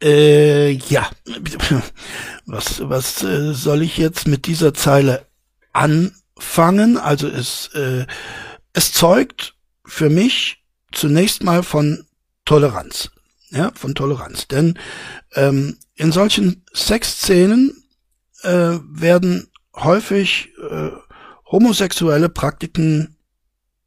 [0.02, 1.10] äh, ja,
[2.46, 5.26] was, was äh, soll ich jetzt mit dieser Zeile
[5.72, 6.96] anfangen?
[6.96, 8.06] Also es, äh,
[8.72, 12.06] es zeugt für mich zunächst mal von
[12.46, 13.10] Toleranz,
[13.50, 14.48] ja, von Toleranz.
[14.48, 14.78] Denn
[15.34, 17.80] ähm, in solchen Sexszenen
[18.42, 20.90] äh, werden häufig äh,
[21.46, 23.16] homosexuelle Praktiken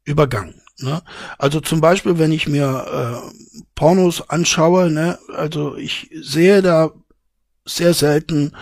[0.04, 0.60] übergangen.
[0.78, 1.02] Ne?
[1.38, 6.90] Also zum Beispiel, wenn ich mir äh, Pornos anschaue, ne, also ich sehe da
[7.64, 8.52] sehr selten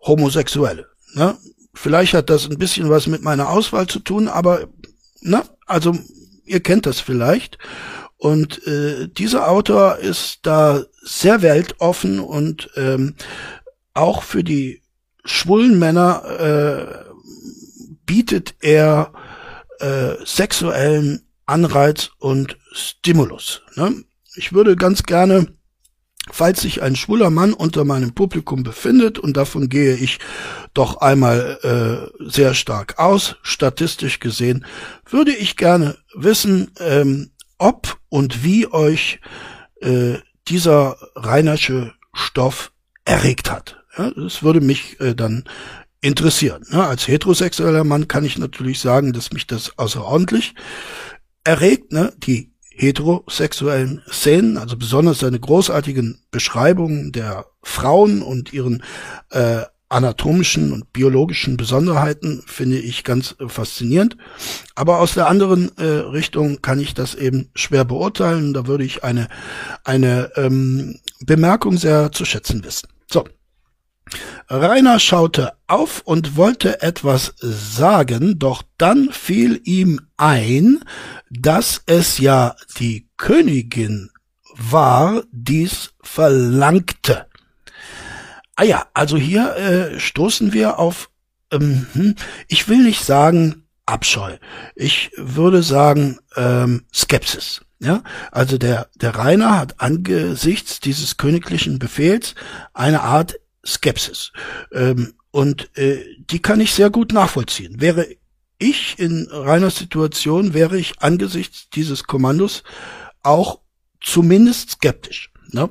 [0.00, 0.86] Homosexuelle.
[1.14, 1.36] Ne?
[1.74, 4.68] Vielleicht hat das ein bisschen was mit meiner Auswahl zu tun, aber
[5.20, 5.96] ne, also
[6.44, 7.58] ihr kennt das vielleicht.
[8.18, 13.16] Und äh, dieser Autor ist da sehr weltoffen und ähm,
[13.94, 14.81] auch für die
[15.24, 17.12] schwulen Männer äh,
[18.06, 19.12] bietet er
[19.78, 23.62] äh, sexuellen Anreiz und Stimulus.
[23.76, 24.04] Ne?
[24.34, 25.48] Ich würde ganz gerne,
[26.30, 30.18] falls sich ein schwuler Mann unter meinem Publikum befindet, und davon gehe ich
[30.72, 31.58] doch einmal
[32.18, 34.64] äh, sehr stark aus, statistisch gesehen,
[35.08, 39.20] würde ich gerne wissen, ähm, ob und wie euch
[39.80, 42.72] äh, dieser Reinersche Stoff
[43.04, 43.81] erregt hat.
[43.96, 45.44] Ja, das würde mich äh, dann
[46.00, 46.64] interessieren.
[46.70, 50.54] Ja, als heterosexueller Mann kann ich natürlich sagen, dass mich das außerordentlich
[51.44, 52.12] erregt, ne?
[52.18, 58.82] die heterosexuellen Szenen, also besonders seine großartigen Beschreibungen der Frauen und ihren
[59.30, 64.16] äh, anatomischen und biologischen Besonderheiten finde ich ganz äh, faszinierend.
[64.74, 68.54] Aber aus der anderen äh, Richtung kann ich das eben schwer beurteilen.
[68.54, 69.28] Da würde ich eine,
[69.84, 72.88] eine ähm, Bemerkung sehr zu schätzen wissen.
[73.10, 73.24] So,
[74.48, 80.80] Rainer schaute auf und wollte etwas sagen, doch dann fiel ihm ein,
[81.30, 84.10] dass es ja die Königin
[84.54, 87.26] war, dies verlangte.
[88.56, 91.10] Ah ja, also hier äh, stoßen wir auf,
[91.50, 92.14] ähm, hm,
[92.48, 94.36] ich will nicht sagen Abscheu,
[94.76, 97.62] ich würde sagen ähm, Skepsis.
[97.80, 102.36] Ja, also der, der Rainer hat angesichts dieses königlichen Befehls
[102.74, 104.32] eine Art Skepsis.
[104.72, 107.80] Ähm, und äh, die kann ich sehr gut nachvollziehen.
[107.80, 108.06] Wäre
[108.58, 112.62] ich in reiner Situation, wäre ich angesichts dieses Kommandos
[113.22, 113.60] auch
[114.00, 115.32] zumindest skeptisch.
[115.50, 115.70] Ne?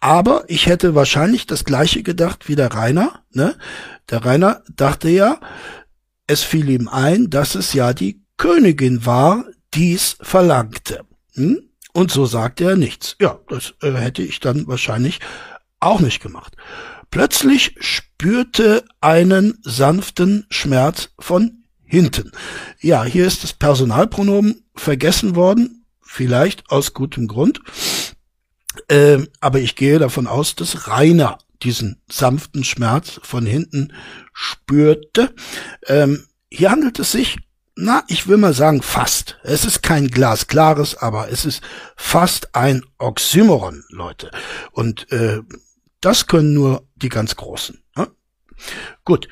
[0.00, 3.22] Aber ich hätte wahrscheinlich das gleiche gedacht wie der Rainer.
[3.32, 3.56] Ne?
[4.08, 5.40] Der Rainer dachte ja,
[6.26, 11.04] es fiel ihm ein, dass es ja die Königin war, dies verlangte.
[11.34, 11.68] Hm?
[11.92, 13.16] Und so sagte er nichts.
[13.20, 15.20] Ja, das äh, hätte ich dann wahrscheinlich
[15.80, 16.56] auch nicht gemacht.
[17.10, 22.30] Plötzlich spürte einen sanften Schmerz von hinten.
[22.80, 27.60] Ja, hier ist das Personalpronomen vergessen worden, vielleicht aus gutem Grund.
[28.88, 33.92] Ähm, aber ich gehe davon aus, dass Rainer diesen sanften Schmerz von hinten
[34.32, 35.34] spürte.
[35.86, 37.38] Ähm, hier handelt es sich,
[37.74, 39.38] na, ich will mal sagen, fast.
[39.42, 41.62] Es ist kein glasklares, aber es ist
[41.96, 44.30] fast ein Oxymoron, Leute.
[44.72, 45.40] Und äh,
[46.00, 47.82] das können nur die ganz Großen.
[47.96, 48.08] Ne?
[49.04, 49.28] Gut.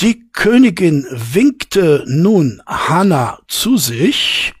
[0.00, 4.52] Die Königin winkte nun Hanna zu sich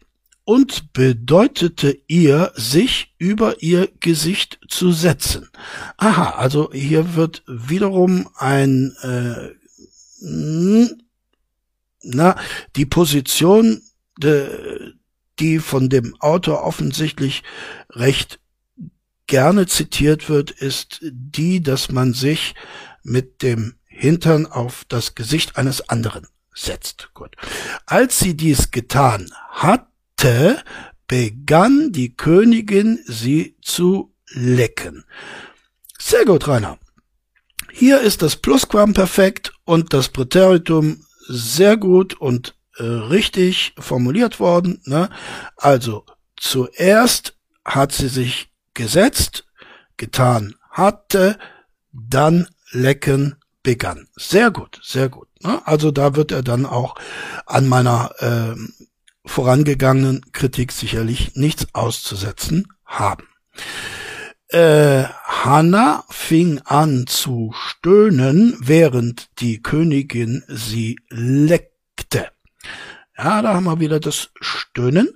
[0.44, 5.50] und bedeutete ihr, sich über ihr Gesicht zu setzen.
[5.96, 9.50] Aha, also hier wird wiederum ein, äh,
[12.02, 12.36] na,
[12.76, 13.82] die Position,
[14.18, 14.94] de,
[15.40, 17.42] die von dem Autor offensichtlich
[17.90, 18.38] recht
[19.26, 22.54] gerne zitiert wird, ist die, dass man sich
[23.02, 27.10] mit dem Hintern auf das Gesicht eines anderen setzt.
[27.14, 27.36] Gut.
[27.86, 30.62] Als sie dies getan hatte,
[31.06, 35.04] begann die Königin sie zu lecken.
[35.98, 36.78] Sehr gut, Rainer.
[37.72, 44.80] Hier ist das Plusquamperfekt und das Präteritum sehr gut und äh, richtig formuliert worden.
[44.84, 45.10] Ne?
[45.56, 46.04] Also
[46.36, 49.44] zuerst hat sie sich gesetzt,
[49.96, 51.38] getan hatte,
[51.92, 54.06] dann lecken begann.
[54.14, 55.26] Sehr gut, sehr gut.
[55.42, 55.60] Ne?
[55.66, 56.94] Also da wird er dann auch
[57.46, 58.54] an meiner äh,
[59.24, 63.26] vorangegangenen Kritik sicherlich nichts auszusetzen haben.
[64.48, 71.75] Äh, Hanna fing an zu stöhnen, während die Königin sie leckte.
[73.18, 75.08] Ja, da haben wir wieder das Stöhnen.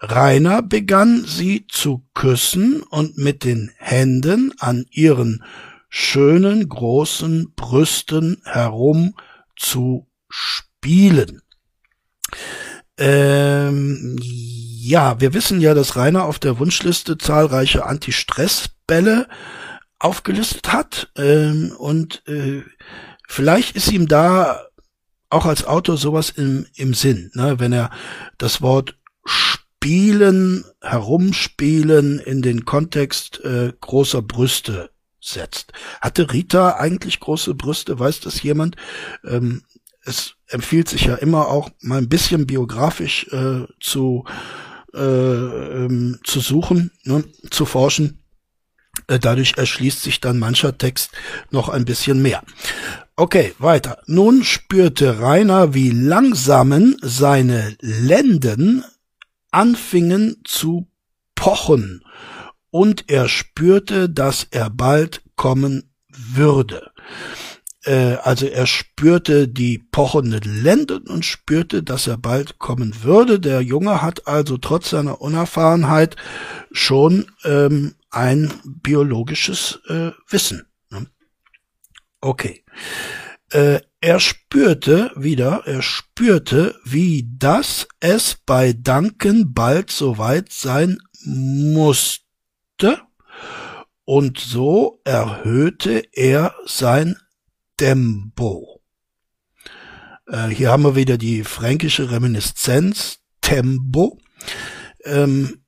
[0.00, 5.42] Rainer begann sie zu küssen und mit den Händen an ihren
[5.88, 9.14] schönen großen Brüsten herum
[9.56, 11.40] zu spielen.
[12.98, 19.28] Ähm, ja, wir wissen ja, dass Rainer auf der Wunschliste zahlreiche Anti-Stress-Bälle
[19.98, 21.10] aufgelistet hat.
[21.16, 22.62] Ähm, und äh,
[23.26, 24.60] vielleicht ist ihm da
[25.30, 27.58] auch als Autor sowas im, im Sinn, ne?
[27.58, 27.90] wenn er
[28.38, 35.72] das Wort Spielen, Herumspielen in den Kontext äh, großer Brüste setzt.
[36.00, 37.98] Hatte Rita eigentlich große Brüste?
[37.98, 38.76] Weiß das jemand?
[39.24, 39.62] Ähm,
[40.04, 44.24] es empfiehlt sich ja immer auch mal ein bisschen biografisch äh, zu
[44.94, 48.22] äh, ähm, zu suchen, ne, zu forschen.
[49.08, 51.10] Äh, dadurch erschließt sich dann mancher Text
[51.50, 52.42] noch ein bisschen mehr.
[53.18, 54.02] Okay, weiter.
[54.06, 58.84] Nun spürte Rainer, wie langsamen seine Lenden
[59.50, 60.86] anfingen zu
[61.34, 62.04] pochen,
[62.70, 66.90] und er spürte, dass er bald kommen würde.
[67.84, 73.40] Äh, also er spürte die pochenden Lenden und spürte, dass er bald kommen würde.
[73.40, 76.16] Der Junge hat also trotz seiner Unerfahrenheit
[76.70, 80.66] schon ähm, ein biologisches äh, Wissen.
[82.26, 82.64] Okay.
[83.52, 92.18] Äh, er spürte wieder, er spürte, wie das es bei Duncan bald soweit sein musste.
[94.04, 97.16] Und so erhöhte er sein
[97.76, 98.80] Tempo.
[100.26, 104.18] Äh, hier haben wir wieder die fränkische Reminiszenz, Tempo.
[105.04, 105.62] Ähm,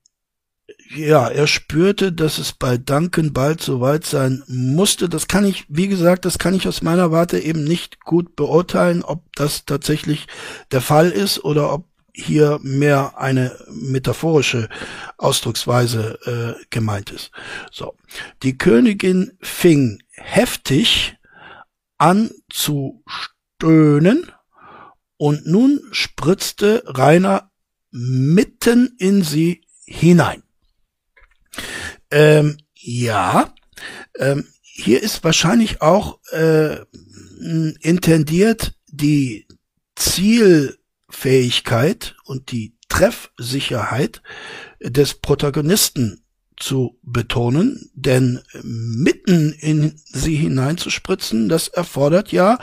[0.95, 5.09] ja, er spürte, dass es bei Duncan bald soweit sein musste.
[5.09, 9.03] Das kann ich, wie gesagt, das kann ich aus meiner Warte eben nicht gut beurteilen,
[9.03, 10.27] ob das tatsächlich
[10.73, 14.69] der Fall ist oder ob hier mehr eine metaphorische
[15.19, 17.31] Ausdrucksweise äh, gemeint ist.
[17.71, 17.95] So,
[18.43, 21.17] die Königin fing heftig
[21.99, 24.33] an zu stöhnen
[25.17, 27.51] und nun spritzte Rainer
[27.91, 30.43] mitten in sie hinein.
[32.11, 33.55] Ähm, ja,
[34.19, 36.79] ähm, hier ist wahrscheinlich auch äh,
[37.81, 39.47] intendiert die
[39.97, 44.23] Zielfähigkeit und die Treffsicherheit
[44.81, 46.23] des Protagonisten
[46.57, 52.59] zu betonen, denn mitten in sie hineinzuspritzen, das erfordert ja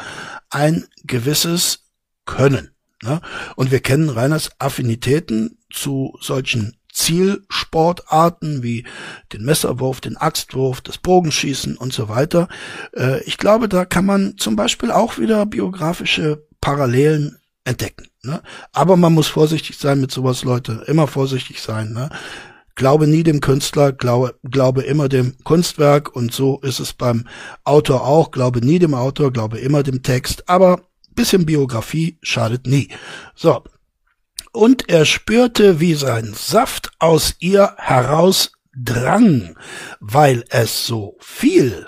[0.49, 1.85] ein gewisses
[2.25, 2.71] Können.
[3.03, 3.21] Ne?
[3.55, 8.85] Und wir kennen Reiners Affinitäten zu solchen Zielsportarten wie
[9.33, 12.47] den Messerwurf, den Axtwurf, das Bogenschießen und so weiter.
[12.95, 18.07] Äh, ich glaube, da kann man zum Beispiel auch wieder biografische Parallelen entdecken.
[18.23, 18.41] Ne?
[18.71, 20.83] Aber man muss vorsichtig sein mit sowas, Leute.
[20.87, 21.91] Immer vorsichtig sein.
[21.91, 22.09] Ne?
[22.75, 27.27] Glaube nie dem Künstler, glaube, glaube immer dem Kunstwerk und so ist es beim
[27.65, 28.31] Autor auch.
[28.31, 30.81] Glaube nie dem Autor, glaube immer dem Text, aber
[31.13, 32.89] bisschen Biografie schadet nie.
[33.35, 33.63] So.
[34.55, 39.57] Und er spürte, wie sein Saft aus ihr herausdrang,
[39.99, 41.87] weil es so viel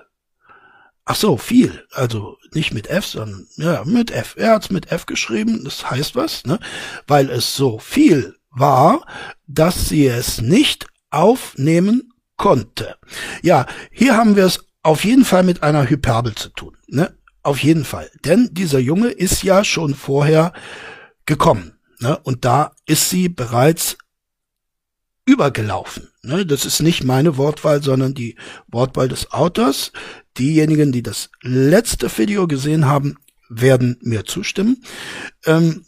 [1.10, 1.86] Ach so, viel.
[1.94, 4.36] Also nicht mit F, sondern ja, mit F.
[4.38, 6.60] Er hat's mit F geschrieben, das heißt was, ne?
[7.08, 9.06] Weil es so viel war,
[9.48, 12.98] dass sie es nicht aufnehmen konnte.
[13.42, 16.76] Ja, hier haben wir es auf jeden Fall mit einer Hyperbel zu tun.
[16.88, 17.16] Ne?
[17.42, 18.12] Auf jeden Fall.
[18.26, 20.52] Denn dieser Junge ist ja schon vorher
[21.26, 21.77] gekommen.
[22.00, 22.18] Ne?
[22.24, 23.98] Und da ist sie bereits
[25.26, 26.10] übergelaufen.
[26.24, 26.46] Ne?
[26.46, 28.36] Das ist nicht meine Wortwahl, sondern die
[28.68, 29.92] Wortwahl des Autors.
[30.38, 33.18] Diejenigen, die das letzte Video gesehen haben,
[33.50, 34.84] werden mir zustimmen.
[35.46, 35.86] Ähm,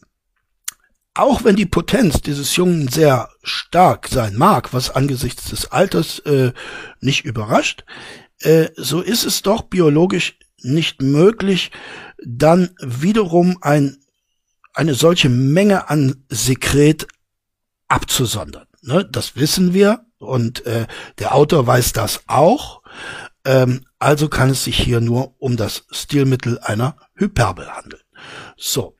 [1.13, 6.53] auch wenn die Potenz dieses Jungen sehr stark sein mag, was angesichts des Alters äh,
[7.01, 7.83] nicht überrascht,
[8.39, 11.71] äh, so ist es doch biologisch nicht möglich,
[12.23, 13.97] dann wiederum ein,
[14.73, 17.07] eine solche Menge an Sekret
[17.87, 18.67] abzusondern.
[18.81, 22.81] Ne, das wissen wir und äh, der Autor weiß das auch.
[23.45, 28.03] Ähm, also kann es sich hier nur um das Stilmittel einer Hyperbel handeln.
[28.57, 28.95] So.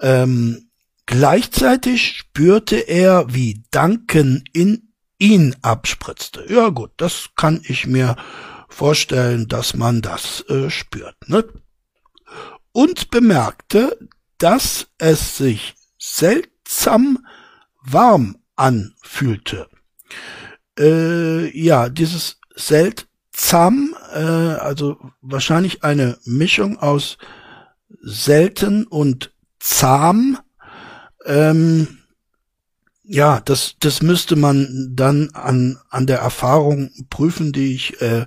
[0.00, 0.68] Ähm,
[1.10, 6.44] Gleichzeitig spürte er, wie Duncan in ihn abspritzte.
[6.52, 8.14] Ja gut, das kann ich mir
[8.68, 11.16] vorstellen, dass man das äh, spürt.
[11.26, 11.48] Ne?
[12.72, 13.98] Und bemerkte,
[14.38, 17.26] dass es sich seltsam
[17.82, 19.68] warm anfühlte.
[20.78, 27.18] Äh, ja, dieses seltsam, äh, also wahrscheinlich eine Mischung aus
[28.00, 30.38] selten und zahm.
[31.24, 31.97] Ähm,
[33.10, 38.26] ja, das, das müsste man dann an, an der Erfahrung prüfen, die ich, äh,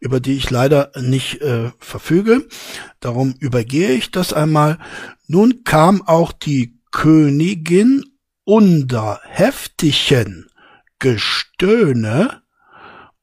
[0.00, 2.48] über die ich leider nicht äh, verfüge.
[2.98, 4.78] Darum übergehe ich das einmal.
[5.26, 8.04] Nun kam auch die Königin
[8.44, 10.48] unter heftigen
[10.98, 12.40] Gestöhne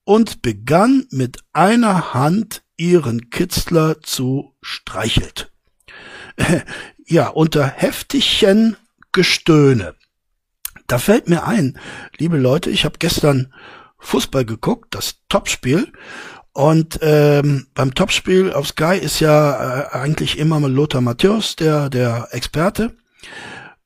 [0.04, 5.52] und begann mit einer Hand ihren Kitzler zu streichelt.
[7.08, 8.78] ja, unter heftigen
[9.12, 9.96] Gestöhne.
[10.90, 11.78] Da fällt mir ein,
[12.18, 13.54] liebe Leute, ich habe gestern
[14.00, 15.94] Fußball geguckt, das Topspiel.
[16.52, 21.92] Und ähm, beim Topspiel auf Sky ist ja äh, eigentlich immer mal Lothar Matthäus, der,
[21.92, 22.96] der Experte.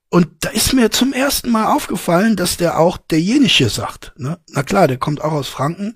[0.08, 4.14] Und da ist mir zum ersten Mal aufgefallen, dass der auch derjenige sagt.
[4.16, 4.40] Ne?
[4.48, 5.96] Na klar, der kommt auch aus Franken.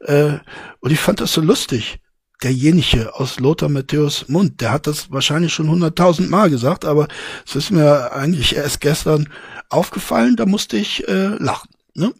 [0.00, 0.38] Äh,
[0.80, 2.00] und ich fand das so lustig.
[2.42, 7.08] Derjenige aus Lothar Matthäus Mund, der hat das wahrscheinlich schon hunderttausend Mal gesagt, aber
[7.46, 9.30] es ist mir eigentlich erst gestern
[9.70, 11.70] aufgefallen, da musste ich äh, lachen.
[11.94, 12.12] Ne?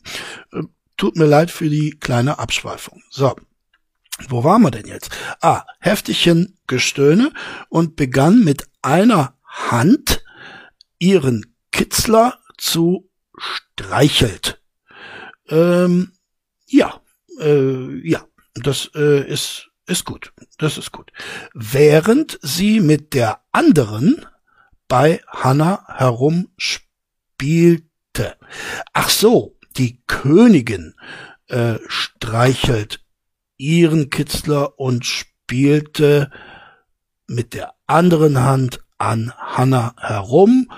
[0.52, 0.62] Äh,
[0.96, 3.02] tut mir leid für die kleine Abschweifung.
[3.10, 3.36] So,
[4.28, 5.10] wo waren wir denn jetzt?
[5.40, 7.32] Ah, heftigchen Gestöhne
[7.68, 10.24] und begann mit einer Hand
[10.98, 14.62] ihren Kitzler zu streichelt.
[15.48, 16.12] Ähm,
[16.66, 17.00] ja,
[17.38, 20.32] äh, ja, das äh, ist ist gut.
[20.58, 21.12] Das ist gut.
[21.54, 24.26] Während sie mit der anderen
[24.88, 26.86] bei Hannah herumspielt
[27.36, 28.36] spielte.
[28.92, 30.94] Ach so, die Königin
[31.48, 33.00] äh, streichelt
[33.58, 36.30] ihren Kitzler und spielte
[37.26, 40.70] mit der anderen Hand an Hannah herum.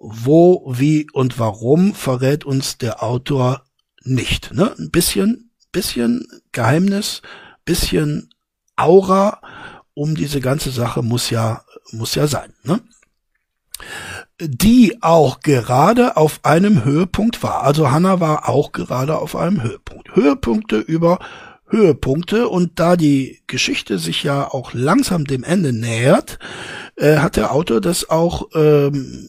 [0.00, 3.64] Wo, wie und warum verrät uns der Autor
[4.02, 4.52] nicht.
[4.52, 4.74] Ne?
[4.78, 7.22] Ein bisschen, bisschen Geheimnis,
[7.64, 8.30] bisschen
[8.76, 9.40] Aura
[9.94, 11.62] um diese ganze Sache muss ja,
[11.92, 12.52] muss ja sein.
[12.64, 12.80] Ne?
[14.40, 17.62] die auch gerade auf einem Höhepunkt war.
[17.62, 20.14] Also Hanna war auch gerade auf einem Höhepunkt.
[20.16, 21.18] Höhepunkte über
[21.68, 26.38] Höhepunkte und da die Geschichte sich ja auch langsam dem Ende nähert,
[26.96, 29.28] äh, hat der Autor das auch, ähm,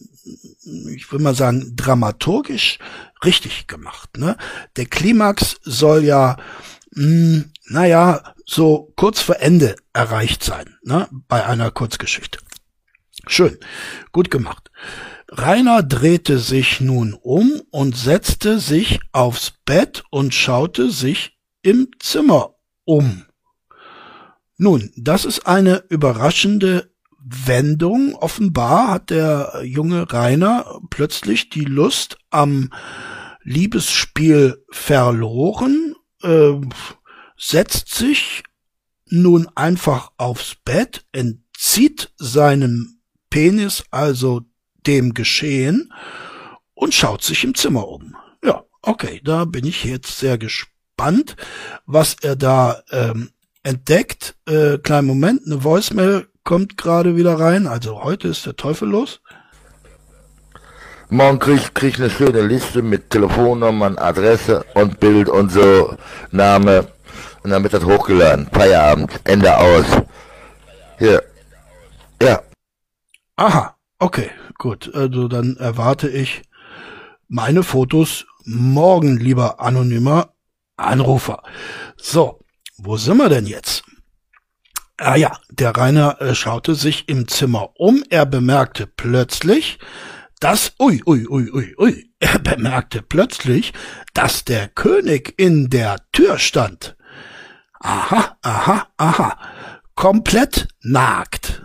[0.94, 2.78] ich will mal sagen, dramaturgisch
[3.24, 4.18] richtig gemacht.
[4.18, 4.36] Ne?
[4.76, 6.36] Der Klimax soll ja,
[6.96, 11.08] mh, hm, naja, so kurz vor Ende erreicht sein, ne?
[11.28, 12.38] bei einer Kurzgeschichte.
[13.26, 13.58] Schön,
[14.12, 14.70] gut gemacht.
[15.28, 22.54] Rainer drehte sich nun um und setzte sich aufs Bett und schaute sich im Zimmer
[22.84, 23.24] um.
[24.56, 28.14] Nun, das ist eine überraschende Wendung.
[28.14, 32.70] Offenbar hat der junge Rainer plötzlich die Lust am
[33.42, 35.94] Liebesspiel verloren,
[36.26, 36.60] äh,
[37.36, 38.42] setzt sich
[39.08, 42.98] nun einfach aufs Bett, entzieht seinem
[43.30, 44.42] Penis also
[44.86, 45.92] dem Geschehen
[46.74, 48.16] und schaut sich im Zimmer um.
[48.44, 51.36] Ja, okay, da bin ich jetzt sehr gespannt,
[51.86, 53.30] was er da ähm,
[53.62, 54.36] entdeckt.
[54.46, 57.66] Äh, kleinen Moment, eine Voicemail kommt gerade wieder rein.
[57.66, 59.20] Also heute ist der Teufel los.
[61.08, 65.96] Morgen krieg, ich krieg eine schöne Liste mit Telefonnummern, Adresse und Bild und so,
[66.32, 66.88] Name.
[67.44, 68.48] Und dann wird das hochgeladen.
[68.52, 69.20] Feierabend.
[69.22, 69.86] Ende aus.
[70.98, 71.22] Hier.
[72.20, 72.42] Ja.
[73.36, 74.92] Aha, okay, gut.
[74.94, 76.42] Also dann erwarte ich
[77.28, 80.30] meine Fotos morgen, lieber anonymer
[80.76, 81.44] Anrufer.
[81.96, 82.40] So,
[82.78, 83.84] wo sind wir denn jetzt?
[84.98, 88.02] Ah ja, der Rainer äh, schaute sich im Zimmer um.
[88.08, 89.78] Er bemerkte plötzlich,
[90.40, 93.72] dass, ui, ui, ui, ui, ui, er bemerkte plötzlich,
[94.14, 96.96] dass der König in der Tür stand.
[97.80, 99.38] Aha, aha, aha,
[99.94, 101.62] komplett nagt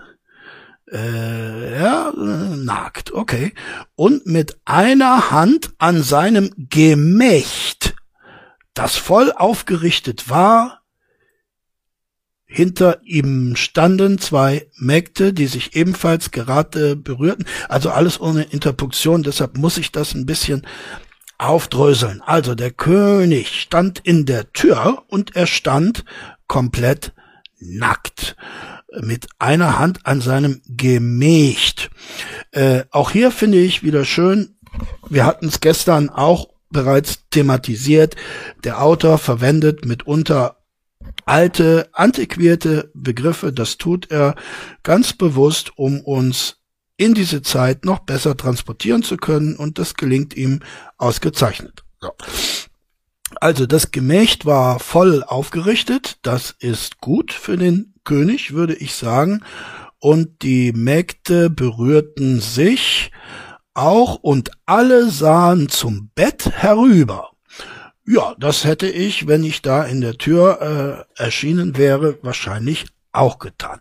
[0.91, 3.53] äh, ja, nagt, okay.
[3.95, 7.95] Und mit einer Hand an seinem Gemächt,
[8.74, 10.80] das voll aufgerichtet war,
[12.54, 17.45] hinter ihm standen zwei Mägde, die sich ebenfalls gerade berührten.
[17.70, 20.68] Also alles ohne Interpunktion, deshalb muss ich das ein bisschen
[21.38, 22.22] aufdröseln.
[22.26, 26.04] Also der König stand in der Tür und er stand
[26.47, 27.14] komplett
[27.62, 28.36] nackt
[28.99, 31.89] mit einer Hand an seinem Gemächt.
[32.52, 34.58] Äh, auch hier finde ich wieder schön,
[35.10, 38.18] wir hatten es gestern auch bereits thematisiert,
[38.66, 40.58] der Autor verwendet mitunter
[41.26, 44.36] alte, antiquierte Begriffe, das tut er
[44.84, 46.57] ganz bewusst, um uns
[46.97, 50.59] in diese Zeit noch besser transportieren zu können und das gelingt ihm
[50.97, 51.84] ausgezeichnet.
[51.99, 52.11] So.
[53.39, 59.43] Also das Gemächt war voll aufgerichtet, das ist gut für den König, würde ich sagen,
[59.99, 63.11] und die Mägde berührten sich
[63.74, 67.32] auch und alle sahen zum Bett herüber.
[68.14, 73.39] Ja, das hätte ich, wenn ich da in der Tür äh, erschienen wäre, wahrscheinlich auch
[73.39, 73.80] getan.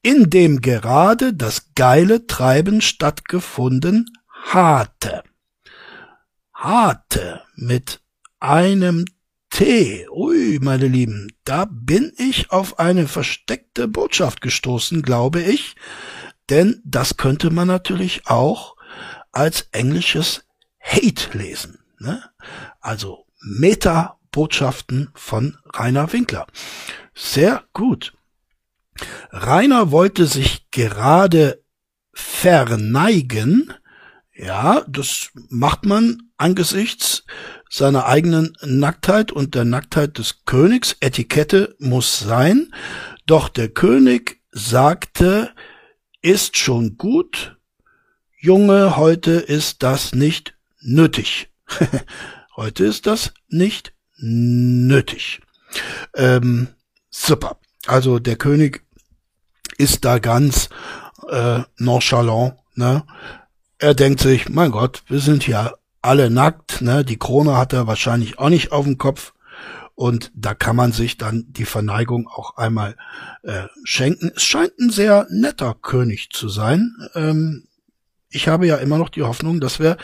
[0.00, 5.24] In dem gerade das geile Treiben stattgefunden hatte.
[6.54, 8.00] Hatte mit
[8.38, 9.04] einem
[9.50, 10.08] T.
[10.08, 15.76] Ui, meine Lieben, da bin ich auf eine versteckte Botschaft gestoßen, glaube ich.
[16.48, 18.76] Denn das könnte man natürlich auch
[19.32, 20.46] als englisches
[20.80, 21.78] Hate lesen.
[21.98, 22.24] Ne?
[22.80, 26.46] Also Meta-Botschaften von Rainer Winkler.
[27.14, 28.12] Sehr gut.
[29.30, 31.62] Rainer wollte sich gerade
[32.12, 33.72] verneigen.
[34.34, 37.24] Ja, das macht man angesichts
[37.68, 40.96] seiner eigenen Nacktheit und der Nacktheit des Königs.
[41.00, 42.72] Etikette muss sein.
[43.26, 45.50] Doch der König sagte,
[46.22, 47.56] ist schon gut.
[48.36, 51.48] Junge, heute ist das nicht nötig.
[52.60, 55.40] Heute ist das nicht nötig.
[56.14, 56.68] Ähm,
[57.08, 57.56] super.
[57.86, 58.84] Also der König
[59.78, 60.68] ist da ganz
[61.30, 62.58] äh, nonchalant.
[62.74, 63.02] Ne?
[63.78, 66.82] Er denkt sich, mein Gott, wir sind ja alle nackt.
[66.82, 67.02] Ne?
[67.02, 69.32] Die Krone hat er wahrscheinlich auch nicht auf dem Kopf.
[69.94, 72.94] Und da kann man sich dann die Verneigung auch einmal
[73.42, 74.32] äh, schenken.
[74.36, 76.94] Es scheint ein sehr netter König zu sein.
[77.14, 77.68] Ähm,
[78.28, 79.96] ich habe ja immer noch die Hoffnung, dass wir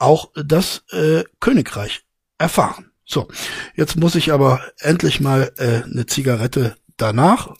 [0.00, 2.02] auch das äh, Königreich
[2.38, 2.90] erfahren.
[3.04, 3.28] So,
[3.74, 7.54] jetzt muss ich aber endlich mal äh, eine Zigarette danach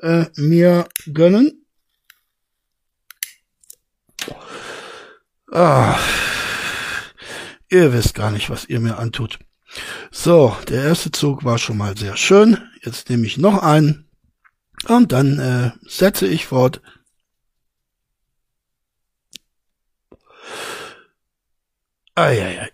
[0.00, 1.66] äh, mir gönnen.
[5.52, 5.98] Ah,
[7.68, 9.38] ihr wisst gar nicht, was ihr mir antut.
[10.10, 12.58] So, der erste Zug war schon mal sehr schön.
[12.82, 14.08] Jetzt nehme ich noch einen
[14.88, 16.80] und dann äh, setze ich fort.
[22.16, 22.70] Eieiei.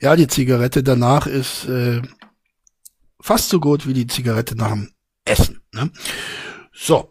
[0.00, 2.00] Ja, die Zigarette danach ist äh,
[3.20, 4.92] fast so gut wie die Zigarette nach dem
[5.24, 5.60] Essen.
[5.72, 5.90] Ne?
[6.72, 7.10] So,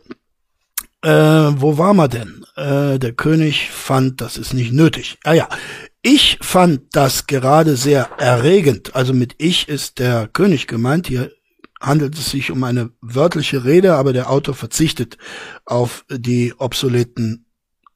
[1.02, 2.46] äh, wo war man denn?
[2.56, 5.18] Äh, der König fand, das ist nicht nötig.
[5.24, 5.50] Ah ja,
[6.02, 8.96] ich fand das gerade sehr erregend.
[8.96, 11.08] Also mit ich ist der König gemeint.
[11.08, 11.32] Hier
[11.82, 15.18] handelt es sich um eine wörtliche Rede, aber der Autor verzichtet
[15.66, 17.46] auf die obsoleten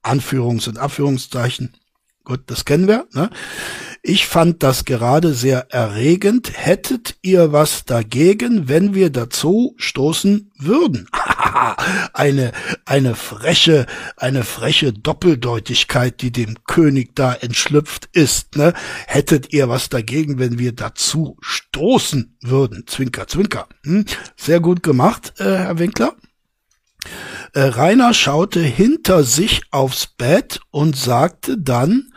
[0.03, 1.77] Anführungs- und Abführungszeichen.
[2.25, 3.05] Gut, das kennen wir.
[3.11, 3.29] Ne?
[4.01, 6.51] Ich fand das gerade sehr erregend.
[6.53, 11.09] Hättet ihr was dagegen, wenn wir dazu stoßen würden?
[12.13, 12.53] eine,
[12.85, 18.55] eine freche, eine freche Doppeldeutigkeit, die dem König da entschlüpft ist.
[18.55, 18.73] Ne?
[19.05, 22.85] Hättet ihr was dagegen, wenn wir dazu stoßen würden?
[22.87, 23.67] Zwinker, zwinker.
[23.83, 24.05] Hm?
[24.37, 26.15] Sehr gut gemacht, äh, Herr Winkler.
[27.53, 32.12] Äh, Rainer schaute hinter sich aufs Bett und sagte dann,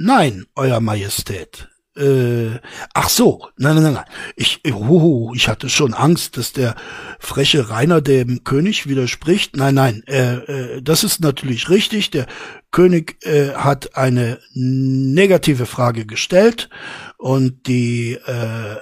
[0.00, 1.68] Nein, Euer Majestät.
[1.96, 2.60] Äh,
[2.94, 4.04] ach so, nein, nein, nein, nein.
[4.36, 6.76] Ich, uh, ich hatte schon Angst, dass der
[7.18, 9.56] freche Rainer dem König widerspricht.
[9.56, 10.36] Nein, nein, äh,
[10.76, 12.10] äh, das ist natürlich richtig.
[12.12, 12.26] Der
[12.70, 16.70] König äh, hat eine negative Frage gestellt
[17.16, 18.76] und die äh,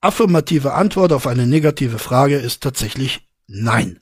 [0.00, 4.00] affirmative Antwort auf eine negative Frage ist tatsächlich nein.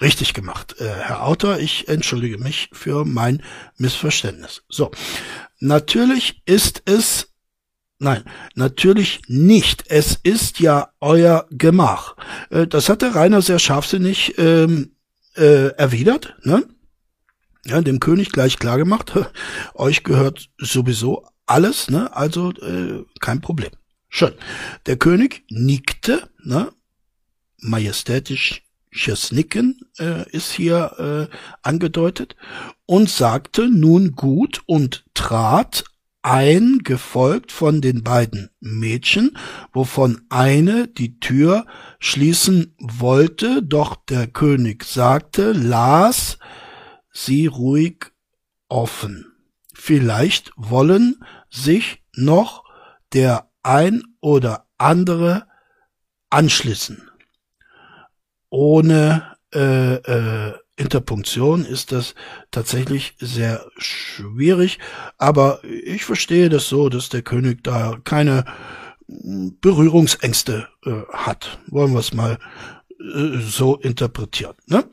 [0.00, 1.58] Richtig gemacht, äh, Herr Autor.
[1.58, 3.42] Ich entschuldige mich für mein
[3.76, 4.62] Missverständnis.
[4.68, 4.92] So,
[5.60, 7.32] Natürlich ist es,
[7.98, 8.24] nein,
[8.54, 9.84] natürlich nicht.
[9.88, 12.16] Es ist ja euer Gemach.
[12.50, 14.92] Äh, das hat der Rainer sehr scharfsinnig ähm,
[15.34, 16.64] äh, erwidert, ne?
[17.64, 19.12] Ja, dem König gleich klar gemacht,
[19.74, 22.14] euch gehört sowieso alles, ne?
[22.14, 23.70] Also äh, kein Problem.
[24.08, 24.34] Schön.
[24.86, 26.72] Der König nickte, ne?
[27.60, 28.62] Majestätisch
[29.32, 32.36] Nicken äh, ist hier äh, angedeutet
[32.86, 35.84] und sagte nun gut und trat
[36.22, 39.36] ein, gefolgt von den beiden Mädchen,
[39.72, 41.66] wovon eine die Tür
[42.00, 46.38] schließen wollte, doch der König sagte, las
[47.12, 48.06] sie ruhig
[48.68, 49.32] offen.
[49.72, 52.64] Vielleicht wollen sich noch
[53.12, 55.46] der ein oder andere
[56.30, 57.07] anschließen
[58.50, 62.14] ohne äh, äh, Interpunktion ist das
[62.50, 64.78] tatsächlich sehr schwierig.
[65.16, 68.44] Aber ich verstehe das so, dass der König da keine
[69.06, 71.58] Berührungsängste äh, hat.
[71.66, 72.38] Wollen wir es mal
[73.00, 74.54] äh, so interpretieren.
[74.66, 74.84] Ne?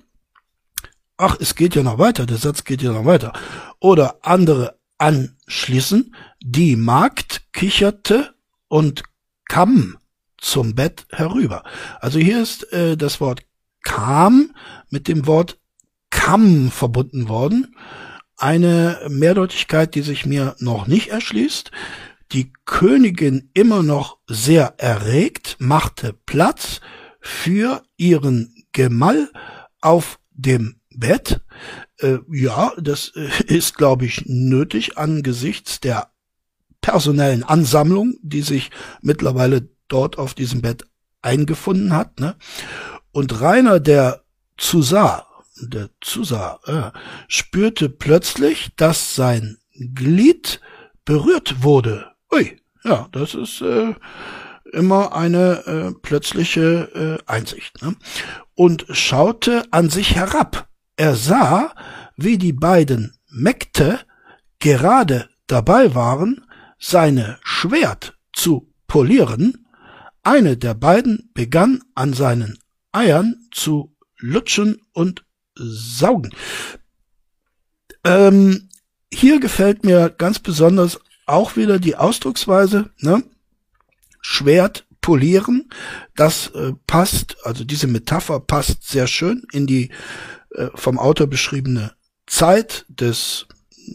[1.18, 3.34] Ach, es geht ja noch weiter, der Satz geht ja noch weiter.
[3.80, 8.34] Oder andere anschließen, die Magd kicherte
[8.68, 9.04] und
[9.48, 9.98] kam
[10.38, 11.64] zum Bett herüber.
[12.00, 13.45] Also hier ist äh, das Wort
[13.86, 14.54] kam
[14.90, 15.58] mit dem Wort
[16.10, 17.76] kam verbunden worden.
[18.36, 21.72] Eine Mehrdeutigkeit, die sich mir noch nicht erschließt.
[22.34, 26.82] Die Königin immer noch sehr erregt, machte Platz
[27.22, 29.30] für ihren Gemahl
[29.80, 31.42] auf dem Bett.
[32.00, 36.12] Äh, ja, das äh, ist, glaube ich, nötig angesichts der
[36.82, 38.72] personellen Ansammlung, die sich
[39.02, 40.86] mittlerweile dort auf diesem Bett
[41.22, 42.20] eingefunden hat.
[42.20, 42.36] Ne?
[43.16, 44.26] Und Rainer, der
[44.58, 45.26] zusah,
[45.62, 47.00] der zusah, äh,
[47.30, 50.60] spürte plötzlich, dass sein Glied
[51.06, 52.12] berührt wurde.
[52.30, 53.94] Ui, ja, das ist äh,
[54.74, 57.82] immer eine äh, plötzliche äh, Einsicht.
[57.82, 57.96] Ne?
[58.54, 60.68] Und schaute an sich herab.
[60.98, 61.74] Er sah,
[62.18, 63.98] wie die beiden Mägde
[64.60, 66.46] gerade dabei waren,
[66.80, 69.66] seine Schwert zu polieren.
[70.22, 72.58] Eine der beiden begann an seinen
[72.96, 75.26] Eiern zu lutschen und
[75.56, 76.32] saugen.
[78.04, 78.70] Ähm,
[79.14, 83.24] hier gefällt mir ganz besonders auch wieder die Ausdrucksweise, ne?
[84.22, 85.70] Schwert polieren,
[86.16, 89.92] das äh, passt, also diese Metapher passt sehr schön in die
[90.52, 91.94] äh, vom Autor beschriebene
[92.26, 93.46] Zeit des,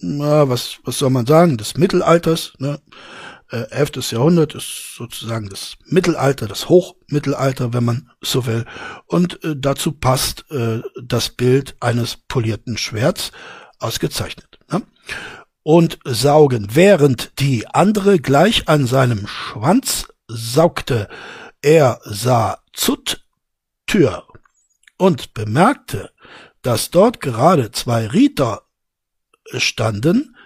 [0.00, 2.80] na, was, was soll man sagen, des Mittelalters, ne?
[3.50, 4.12] Äh, 11.
[4.12, 8.64] Jahrhundert ist sozusagen das Mittelalter, das Hochmittelalter, wenn man so will.
[9.06, 13.32] Und äh, dazu passt äh, das Bild eines polierten Schwerts
[13.78, 14.58] ausgezeichnet.
[14.70, 14.82] Ne?
[15.62, 21.08] Und saugen, während die andere gleich an seinem Schwanz saugte.
[21.62, 23.24] Er sah Zut
[23.86, 24.26] Tür
[24.96, 26.10] und bemerkte,
[26.62, 28.62] dass dort gerade zwei Rieter
[29.56, 30.36] standen.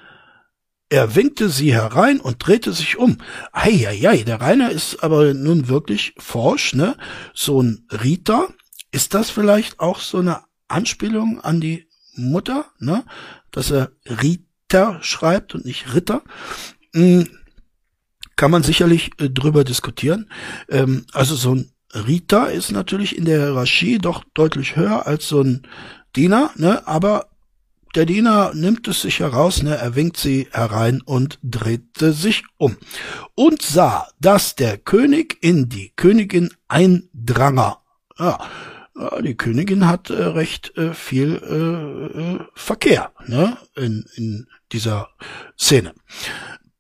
[0.89, 3.19] Er winkte sie herein und drehte sich um.
[3.53, 6.97] Eieiei, der Rainer ist aber nun wirklich forsch, ne?
[7.33, 8.49] So ein Rieter.
[8.93, 13.05] Ist das vielleicht auch so eine Anspielung an die Mutter, ne?
[13.51, 16.23] Dass er Rieter schreibt und nicht Ritter.
[16.95, 17.29] Hm,
[18.37, 20.31] kann man sicherlich äh, drüber diskutieren.
[20.69, 25.43] Ähm, also so ein Rita ist natürlich in der Hierarchie doch deutlich höher als so
[25.43, 25.63] ein
[26.17, 26.87] Diener, ne?
[26.87, 27.29] aber
[27.95, 29.77] der Diener nimmt es sich heraus, ne?
[29.77, 32.77] er winkt sie herein und drehte sich um
[33.35, 37.79] und sah, dass der König in die Königin eindranger.
[38.19, 38.39] Ja,
[39.23, 43.57] die Königin hat äh, recht äh, viel äh, äh, Verkehr ne?
[43.77, 45.09] in, in dieser
[45.59, 45.95] Szene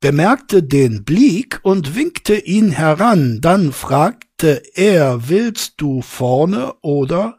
[0.05, 3.41] bemerkte den Blick und winkte ihn heran.
[3.41, 7.39] Dann fragte er, willst du vorne oder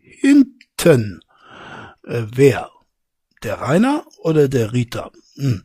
[0.00, 1.20] hinten?
[2.04, 2.70] Äh, wer?
[3.46, 5.12] Der Rainer oder der Rita?
[5.36, 5.62] Hm.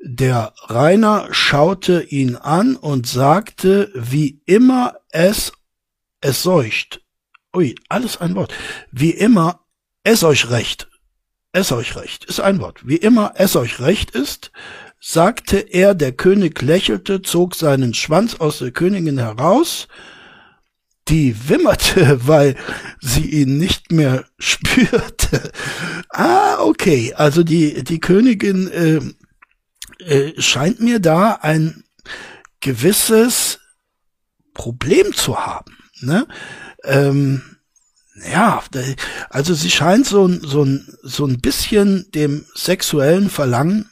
[0.00, 5.50] Der Rainer schaute ihn an und sagte, wie immer es,
[6.20, 7.02] es seucht.
[7.52, 8.54] Ui, alles ein Wort.
[8.92, 9.58] Wie immer
[10.04, 10.88] es euch recht.
[11.50, 12.86] Es euch recht ist ein Wort.
[12.86, 14.52] Wie immer es euch recht ist,
[15.00, 19.88] sagte er, der König lächelte, zog seinen Schwanz aus der Königin heraus,
[21.10, 22.56] die wimmerte, weil
[23.00, 25.52] sie ihn nicht mehr spürte.
[26.08, 29.00] Ah, okay, also die, die Königin äh,
[30.04, 31.84] äh, scheint mir da ein
[32.60, 33.58] gewisses
[34.54, 35.76] Problem zu haben.
[36.00, 36.26] Ne?
[36.84, 37.42] Ähm,
[38.30, 38.62] ja,
[39.30, 40.66] also sie scheint so, so,
[41.02, 43.88] so ein bisschen dem sexuellen Verlangen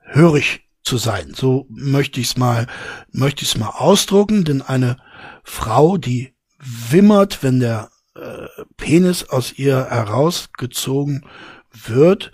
[0.00, 1.34] hörig zu sein.
[1.34, 2.66] So möchte ich es mal,
[3.10, 4.98] möchte ich es mal ausdrucken, denn eine
[5.44, 8.46] Frau, die wimmert, wenn der äh,
[8.76, 11.26] Penis aus ihr herausgezogen
[11.72, 12.32] wird,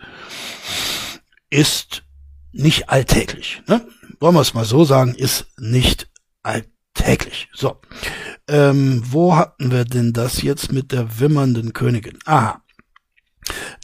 [1.51, 2.05] ist
[2.53, 3.63] nicht alltäglich.
[3.67, 3.87] Ne?
[4.21, 6.09] Wollen wir es mal so sagen, ist nicht
[6.43, 7.49] alltäglich.
[7.53, 7.81] So,
[8.49, 12.19] ähm, wo hatten wir denn das jetzt mit der wimmernden Königin?
[12.25, 12.63] Aha,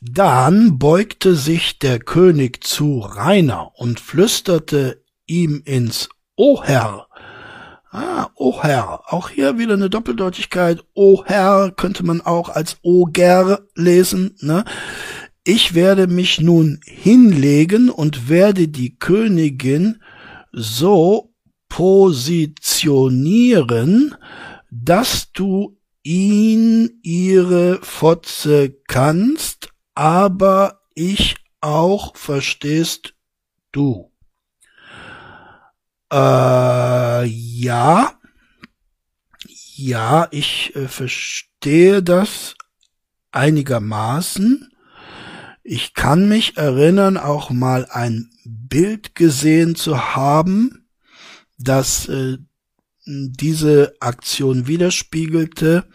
[0.03, 7.08] dann beugte sich der König zu Rainer und flüsterte ihm ins Ohr.
[7.91, 9.01] Ah, Oher.
[9.07, 10.85] Auch hier wieder eine Doppeldeutigkeit.
[10.95, 14.37] Oher könnte man auch als Oger lesen.
[14.41, 14.65] Ne?
[15.45, 20.03] Ich werde mich nun hinlegen und werde die Königin
[20.53, 21.33] so
[21.71, 24.15] positionieren,
[24.71, 33.15] dass du ihn ihre Fotze kannst, aber ich auch verstehst
[33.73, 34.08] du.
[36.13, 38.13] Äh, ja.
[39.75, 42.57] Ja, ich äh, verstehe das
[43.31, 44.73] einigermaßen.
[45.63, 50.89] Ich kann mich erinnern, auch mal ein Bild gesehen zu haben,
[51.59, 52.39] das äh,
[53.05, 55.89] diese Aktion widerspiegelte,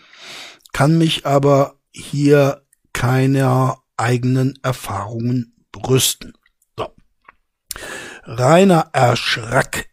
[0.74, 6.34] kann mich aber hier keiner eigenen Erfahrungen brüsten.
[6.78, 6.94] So.
[8.24, 9.88] Rainer erschrak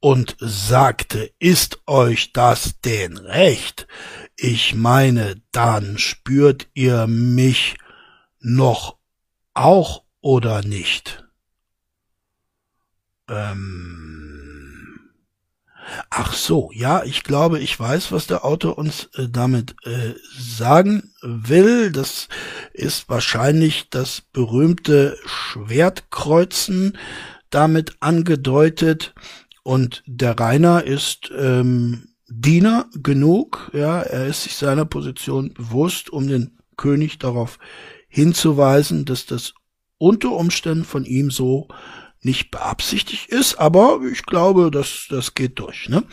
[0.00, 3.86] und sagte, ist euch das denn recht?
[4.36, 7.76] Ich meine, dann spürt ihr mich
[8.40, 8.96] noch
[9.54, 11.24] auch oder nicht?
[13.28, 14.36] Ähm
[16.10, 21.12] Ach so, ja, ich glaube, ich weiß, was der Autor uns äh, damit äh, sagen
[21.22, 21.92] will.
[21.92, 22.28] Das
[22.72, 26.98] ist wahrscheinlich das berühmte Schwertkreuzen
[27.50, 29.14] damit angedeutet.
[29.66, 36.28] Und der Rainer ist ähm, Diener genug, ja, er ist sich seiner Position bewusst, um
[36.28, 37.58] den König darauf
[38.06, 39.54] hinzuweisen, dass das
[39.98, 41.66] unter Umständen von ihm so
[42.20, 45.88] nicht beabsichtigt ist, aber ich glaube, das, das geht durch.
[45.88, 46.04] Ne?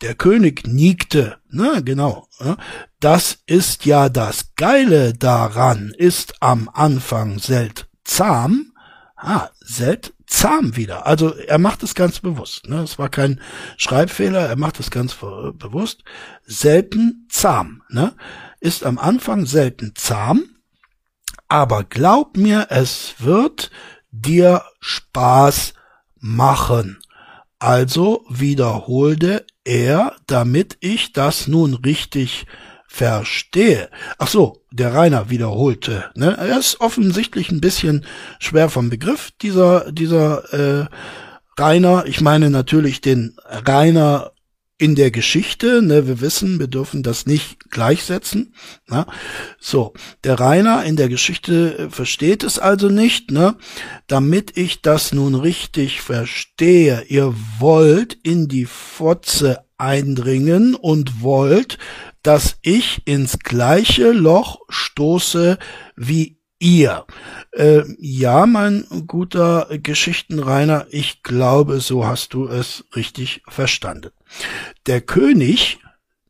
[0.00, 2.28] Der König nickte, ne, genau.
[2.40, 2.56] Ne?
[2.98, 8.72] Das ist ja das Geile daran, ist am Anfang seltsam,
[9.16, 10.15] ah, seltsam
[10.76, 11.06] wieder.
[11.06, 12.68] Also er macht es ganz bewusst.
[12.68, 12.80] Ne?
[12.82, 13.40] Es war kein
[13.76, 16.04] Schreibfehler, er macht es ganz bewusst.
[16.44, 17.82] Selten zahm.
[17.88, 18.14] Ne?
[18.60, 20.44] Ist am Anfang selten zahm,
[21.48, 23.70] aber glaub mir, es wird
[24.10, 25.74] dir Spaß
[26.18, 26.98] machen.
[27.58, 32.46] Also wiederholte er, damit ich das nun richtig
[32.96, 33.90] verstehe.
[34.16, 36.06] Ach so, der Rainer wiederholte.
[36.14, 36.34] Ne?
[36.38, 38.06] Er ist offensichtlich ein bisschen
[38.38, 40.86] schwer vom Begriff, dieser, dieser äh,
[41.58, 42.04] Rainer.
[42.06, 44.32] Ich meine natürlich den Rainer
[44.78, 48.54] in der Geschichte, ne, wir wissen, wir dürfen das nicht gleichsetzen.
[48.88, 49.06] Ne?
[49.58, 49.94] So,
[50.24, 53.56] der Rainer in der Geschichte äh, versteht es also nicht, ne?
[54.06, 61.78] Damit ich das nun richtig verstehe, ihr wollt in die Fotze eindringen und wollt,
[62.26, 65.58] dass ich ins gleiche Loch stoße
[65.94, 67.04] wie ihr.
[67.52, 74.10] Äh, ja, mein guter Geschichtenreiner, ich glaube, so hast du es richtig verstanden.
[74.86, 75.78] Der König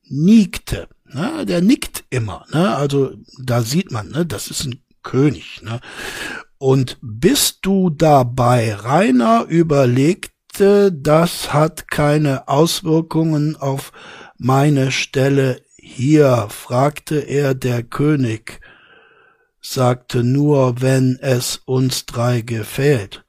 [0.04, 1.46] nickte, ne?
[1.46, 2.76] der nickt immer, ne?
[2.76, 4.26] also da sieht man, ne?
[4.26, 5.62] das ist ein König.
[5.62, 5.80] Ne?
[6.58, 13.92] Und bist du dabei, Rainer überlegte, das hat keine Auswirkungen auf
[14.38, 18.60] meine Stelle hier, fragte er der König
[19.60, 23.24] sagte nur, wenn es uns drei gefällt.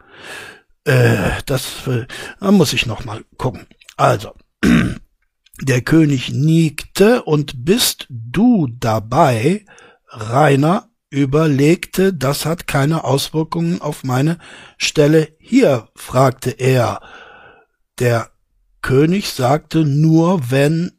[0.84, 2.06] Äh, das, äh,
[2.40, 3.68] da muss ich noch mal gucken.
[3.96, 4.34] Also,
[5.62, 9.66] der König nickte und bist du dabei,
[10.08, 14.38] Rainer überlegte, das hat keine Auswirkungen auf meine
[14.78, 17.02] Stelle hier, fragte er.
[18.00, 18.32] Der
[18.82, 20.97] König sagte nur, wenn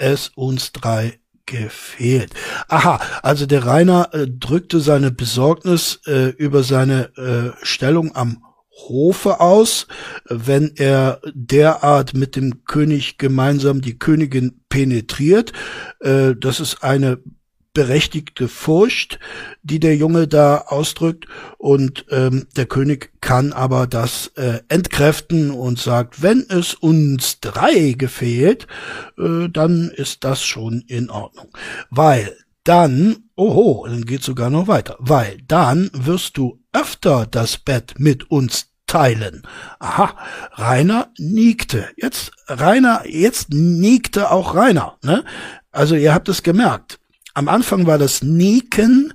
[0.00, 2.32] es uns drei gefehlt.
[2.68, 8.44] Aha, also der Rainer äh, drückte seine Besorgnis äh, über seine äh, Stellung am
[8.88, 9.86] Hofe aus,
[10.26, 15.52] wenn er derart mit dem König gemeinsam die Königin penetriert.
[16.00, 17.18] Äh, das ist eine
[17.72, 19.18] berechtigte Furcht,
[19.62, 21.26] die der Junge da ausdrückt.
[21.58, 27.92] Und ähm, der König kann aber das äh, entkräften und sagt, wenn es uns drei
[27.96, 28.66] gefehlt,
[29.18, 31.48] äh, dann ist das schon in Ordnung.
[31.90, 37.94] Weil dann, oho, dann geht sogar noch weiter, weil dann wirst du öfter das Bett
[37.98, 39.42] mit uns teilen.
[39.78, 40.16] Aha,
[40.52, 41.88] Rainer nickte.
[41.96, 45.24] Jetzt, Rainer, jetzt nickte auch Rainer, ne?
[45.72, 47.00] Also ihr habt es gemerkt
[47.34, 49.12] am Anfang war das Niken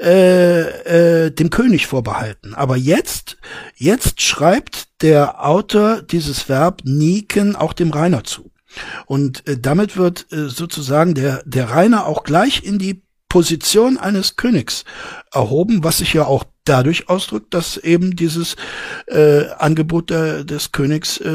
[0.00, 3.36] äh, äh, dem König vorbehalten, aber jetzt
[3.74, 8.50] jetzt schreibt der Autor dieses Verb Niken auch dem Rainer zu.
[9.06, 14.36] Und äh, damit wird äh, sozusagen der der Rainer auch gleich in die Position eines
[14.36, 14.84] Königs
[15.32, 18.56] erhoben, was sich ja auch dadurch ausdrückt, dass eben dieses
[19.06, 21.30] äh, Angebot der, des Königs äh,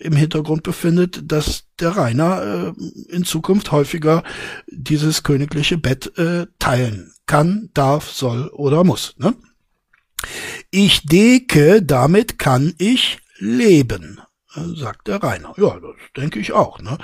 [0.00, 4.22] im Hintergrund befindet, dass der Rainer äh, in Zukunft häufiger
[4.66, 9.14] dieses königliche Bett äh, teilen kann, darf, soll oder muss.
[9.18, 9.34] Ne?
[10.70, 14.20] Ich denke, damit kann ich leben,
[14.54, 15.54] sagt der Rainer.
[15.56, 16.80] Ja, das denke ich auch.
[16.80, 16.98] Ne?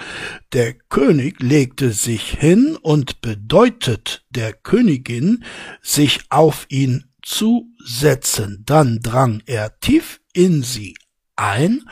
[0.52, 5.44] Der König legte sich hin und bedeutet der Königin,
[5.80, 8.62] sich auf ihn zu setzen.
[8.66, 10.94] Dann drang er tief in sie
[11.36, 11.82] ein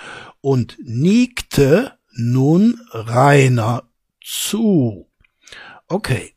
[0.41, 3.85] und nickte nun Rainer
[4.23, 5.09] zu.
[5.89, 6.35] Okay.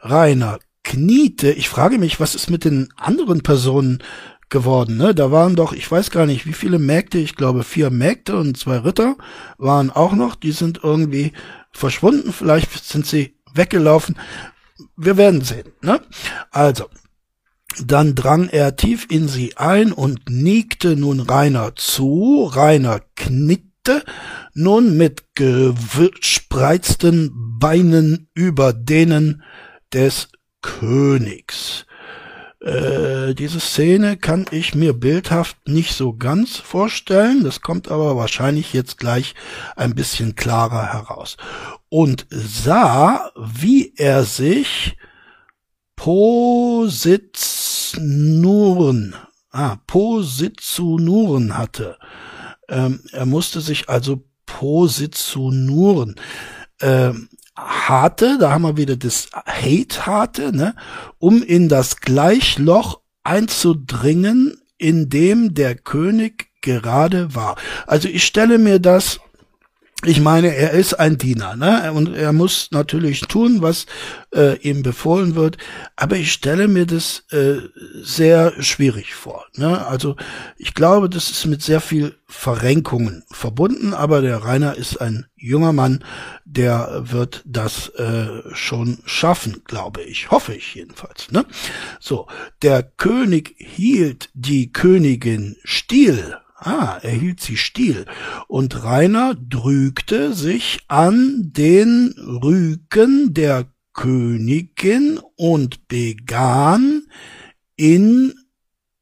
[0.00, 1.52] Rainer kniete.
[1.52, 4.02] Ich frage mich, was ist mit den anderen Personen
[4.52, 5.14] geworden, ne?
[5.14, 8.56] Da waren doch, ich weiß gar nicht, wie viele Mägde, ich glaube vier Mägde und
[8.56, 9.16] zwei Ritter
[9.56, 11.32] waren auch noch, die sind irgendwie
[11.72, 14.16] verschwunden, vielleicht sind sie weggelaufen.
[14.96, 16.00] Wir werden sehen, ne?
[16.50, 16.88] Also,
[17.86, 22.50] dann drang er tief in sie ein und nickte nun Rainer zu.
[22.52, 24.04] Rainer knickte
[24.54, 29.42] nun mit gespreizten Beinen über denen
[29.92, 30.28] des
[30.62, 31.86] Königs.
[32.60, 37.42] Äh, diese Szene kann ich mir bildhaft nicht so ganz vorstellen.
[37.42, 39.34] Das kommt aber wahrscheinlich jetzt gleich
[39.74, 41.36] ein bisschen klarer heraus.
[41.88, 44.96] Und sah, wie er sich
[47.92, 49.14] Positnuren,
[49.50, 51.98] ah, Positzunuren hatte.
[52.68, 56.16] Ähm, er musste sich also Positzunuren.
[56.80, 60.74] Ähm, harte, da haben wir wieder das Hate harte, ne,
[61.18, 67.56] um in das Gleichloch einzudringen, in dem der König gerade war.
[67.86, 69.20] Also ich stelle mir das
[70.04, 71.92] ich meine, er ist ein Diener, ne?
[71.92, 73.86] Und er muss natürlich tun, was
[74.34, 75.58] äh, ihm befohlen wird.
[75.94, 77.58] Aber ich stelle mir das äh,
[78.02, 79.46] sehr schwierig vor.
[79.56, 79.86] Ne?
[79.86, 80.16] Also
[80.56, 83.94] ich glaube, das ist mit sehr viel Verrenkungen verbunden.
[83.94, 86.04] Aber der Rainer ist ein junger Mann,
[86.44, 90.30] der wird das äh, schon schaffen, glaube ich.
[90.30, 91.30] Hoffe ich jedenfalls.
[91.30, 91.44] Ne?
[92.00, 92.26] So,
[92.62, 98.06] der König hielt die Königin still Ah, er hielt sie still,
[98.46, 107.08] und Rainer drückte sich an den Rücken der Königin und begann
[107.74, 108.34] in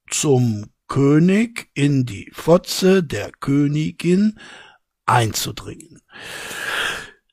[0.09, 4.39] zum König in die Fotze der Königin
[5.05, 6.01] einzudringen.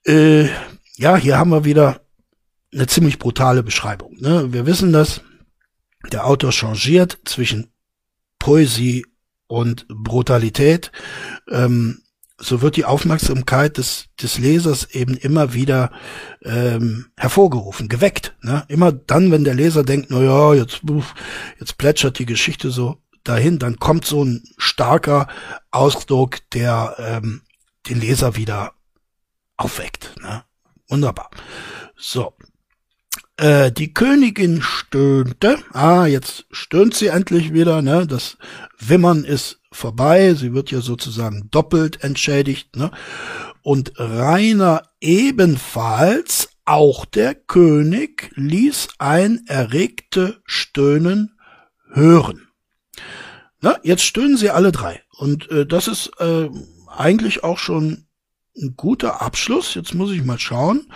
[0.05, 0.49] Äh,
[0.95, 2.01] ja, hier haben wir wieder
[2.73, 4.17] eine ziemlich brutale Beschreibung.
[4.19, 4.51] Ne?
[4.51, 5.21] Wir wissen das.
[6.11, 7.71] Der Autor changiert zwischen
[8.39, 9.05] Poesie
[9.47, 10.91] und Brutalität,
[11.49, 12.01] ähm,
[12.39, 15.91] so wird die Aufmerksamkeit des, des Lesers eben immer wieder
[16.43, 18.35] ähm, hervorgerufen, geweckt.
[18.41, 18.63] Ne?
[18.67, 20.81] Immer dann, wenn der Leser denkt, na ja, jetzt,
[21.59, 25.27] jetzt plätschert die Geschichte so dahin, dann kommt so ein starker
[25.71, 27.41] Ausdruck, der ähm,
[27.89, 28.73] den Leser wieder
[29.57, 30.15] aufweckt.
[30.21, 30.43] Ne?
[30.87, 31.31] Wunderbar.
[31.95, 32.33] So,
[33.37, 35.57] äh, die Königin stöhnte.
[35.73, 38.07] Ah, jetzt stöhnt sie endlich wieder, ne?
[38.07, 38.37] Das
[38.79, 40.33] Wimmern ist vorbei.
[40.33, 42.91] Sie wird ja sozusagen doppelt entschädigt, ne?
[43.61, 51.37] Und Rainer ebenfalls, auch der König, ließ ein erregte Stöhnen
[51.91, 52.47] hören.
[53.61, 55.01] Na, jetzt stöhnen sie alle drei.
[55.17, 56.49] Und äh, das ist äh,
[56.87, 58.07] eigentlich auch schon
[58.55, 59.75] ein guter Abschluss.
[59.75, 60.91] Jetzt muss ich mal schauen.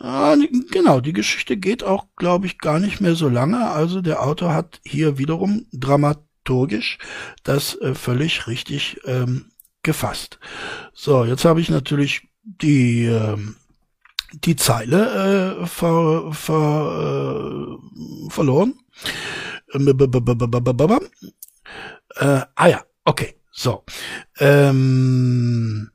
[0.00, 0.36] Ah,
[0.70, 3.68] genau, die Geschichte geht auch, glaube ich, gar nicht mehr so lange.
[3.70, 6.98] Also der Autor hat hier wiederum dramaturgisch
[7.42, 9.50] das äh, völlig richtig ähm,
[9.82, 10.38] gefasst.
[10.92, 13.56] So, jetzt habe ich natürlich die ähm,
[14.32, 18.74] die Zeile äh, ver, ver, äh, verloren.
[22.16, 23.84] Äh, ah ja, okay, so.
[24.38, 25.90] Ähm,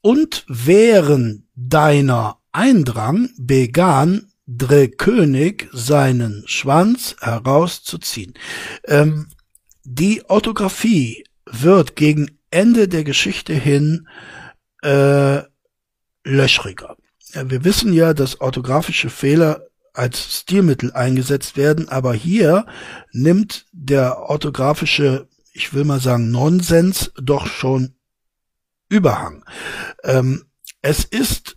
[0.00, 8.34] und während deiner eindrang, begann der König seinen Schwanz herauszuziehen.
[8.84, 9.28] Ähm,
[9.84, 14.08] die Orthographie wird gegen Ende der Geschichte hin
[14.82, 15.42] äh,
[16.24, 16.96] löchriger.
[17.32, 22.66] Wir wissen ja, dass orthografische Fehler als Stilmittel eingesetzt werden, aber hier
[23.12, 27.94] nimmt der orthografische, ich will mal sagen, Nonsens doch schon
[28.88, 29.44] Überhang.
[30.04, 30.44] Ähm,
[30.80, 31.55] es ist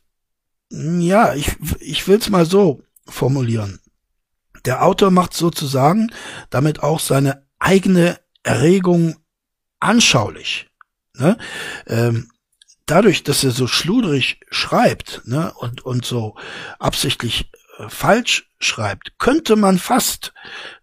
[0.70, 3.80] ja, ich, ich will es mal so formulieren.
[4.66, 6.12] Der Autor macht sozusagen
[6.50, 9.18] damit auch seine eigene Erregung
[9.80, 10.70] anschaulich.
[11.16, 11.38] Ne?
[11.88, 12.32] Ähm,
[12.86, 16.36] dadurch, dass er so schludrig schreibt ne, und, und so
[16.78, 20.34] absichtlich äh, falsch schreibt, könnte man fast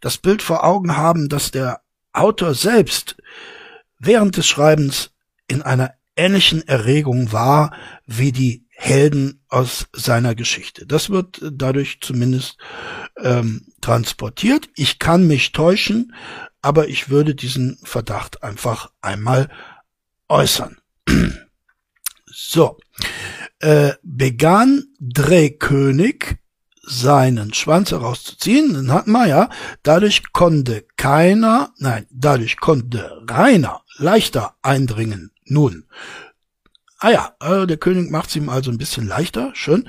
[0.01, 1.81] das Bild vor Augen haben, dass der
[2.13, 3.17] Autor selbst
[3.99, 5.11] während des Schreibens
[5.49, 7.75] in einer ähnlichen Erregung war
[8.07, 10.87] wie die Helden aus seiner Geschichte.
[10.87, 12.59] Das wird dadurch zumindest
[13.17, 14.69] ähm, transportiert.
[14.77, 16.15] Ich kann mich täuschen,
[16.61, 19.49] aber ich würde diesen Verdacht einfach einmal
[20.29, 20.77] äußern.
[22.27, 22.77] so,
[23.61, 26.37] äh, begann Drehkönig
[26.83, 29.51] seinen Schwanz herauszuziehen, dann hatten wir ja,
[29.83, 35.33] dadurch konnte keiner, nein, dadurch konnte Rainer leichter eindringen.
[35.47, 35.87] Nun,
[37.07, 39.89] Ah ja, äh, der König macht es ihm also ein bisschen leichter, schön.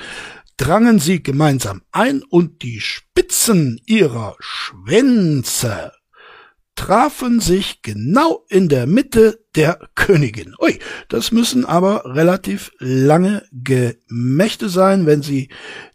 [0.55, 5.93] Drangen sie gemeinsam ein und die Spitzen ihrer Schwänze
[6.75, 10.53] trafen sich genau in der Mitte der Königin.
[10.61, 10.77] Ui,
[11.09, 15.49] das müssen aber relativ lange Gemächte sein, wenn sie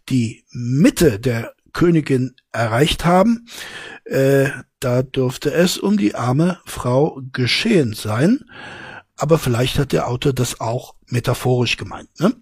[0.09, 3.47] die Mitte der Königin erreicht haben.
[4.07, 4.49] Äh,
[4.81, 8.41] da dürfte es um die arme Frau geschehen sein.
[9.17, 12.09] Aber vielleicht hat der Autor das auch metaphorisch gemeint.
[12.19, 12.35] Ne?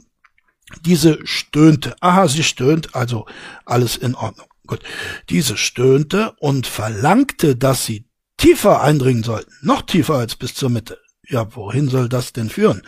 [0.85, 1.97] Diese stöhnte.
[2.01, 3.27] Aha, sie stöhnt, also
[3.65, 4.47] alles in Ordnung.
[4.67, 4.81] Gut.
[5.29, 8.07] Diese stöhnte und verlangte, dass sie
[8.37, 9.53] tiefer eindringen sollten.
[9.63, 10.99] Noch tiefer als bis zur Mitte.
[11.29, 12.83] Ja, wohin soll das denn führen?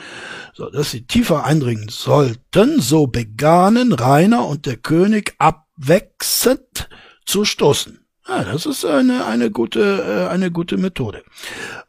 [0.54, 6.88] So, dass sie tiefer eindringen sollten, so begannen Rainer und der König abwechselnd
[7.24, 8.04] zu stoßen.
[8.28, 11.22] Ja, das ist eine, eine gute, äh, eine gute Methode.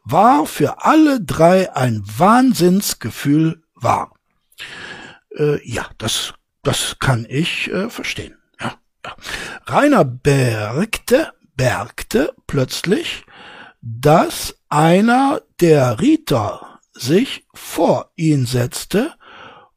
[0.04, 4.12] War für alle drei ein Wahnsinnsgefühl wahr.
[5.36, 8.36] Äh, ja, das, das kann ich äh, verstehen.
[8.60, 8.74] Ja,
[9.04, 9.16] ja.
[9.66, 13.24] Rainer bergte, bergte plötzlich,
[13.80, 19.12] dass einer der Ritter sich vor ihn setzte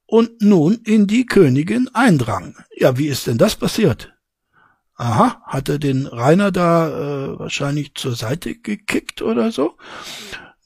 [0.05, 2.55] und nun in die Königin eindrang.
[2.75, 4.13] Ja, wie ist denn das passiert?
[4.95, 9.77] Aha, hat er den Rainer da äh, wahrscheinlich zur Seite gekickt oder so?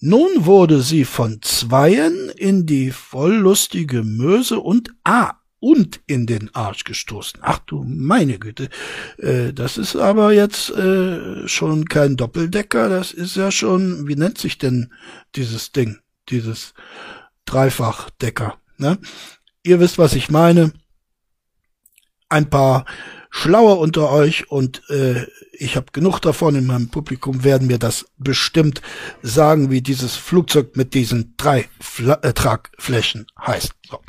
[0.04, 6.86] Nun wurde sie von Zweien in die volllustige Möse und ah, und in den Arsch
[6.86, 7.40] gestoßen.
[7.44, 8.70] Ach du meine Güte,
[9.20, 14.40] äh, das ist aber jetzt äh, schon kein Doppeldecker, das ist ja schon, wie nennt
[14.40, 14.92] sich denn
[15.36, 16.00] dieses Ding,
[16.30, 16.74] dieses
[17.46, 18.98] Dreifachdecker, ne?
[19.62, 20.74] Ihr wisst, was ich meine.
[22.28, 22.86] Ein paar
[23.32, 28.06] Schlauer unter euch und äh, ich habe genug davon in meinem Publikum werden mir das
[28.18, 28.82] bestimmt
[29.24, 33.72] sagen, wie dieses Flugzeug mit diesen drei Fla äh, Tragflächen heißt.
[33.90, 34.00] So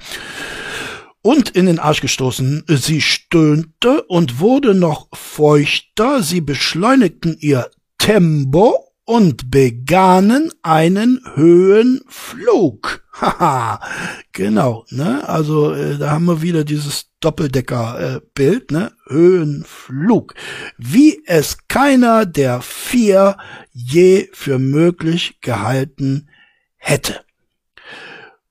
[1.22, 2.64] und in den Arsch gestoßen.
[2.66, 6.22] Sie stöhnte und wurde noch feuchter.
[6.22, 13.04] Sie beschleunigten ihr Tempo und begannen einen Höhenflug.
[13.12, 13.78] Haha,
[14.32, 15.28] genau, ne?
[15.28, 18.92] Also äh, da haben wir wieder dieses Doppeldecker-Bild, äh, ne?
[19.08, 20.32] Höhenflug.
[20.78, 23.36] Wie es keiner der vier
[23.70, 26.30] je für möglich gehalten
[26.78, 27.20] hätte.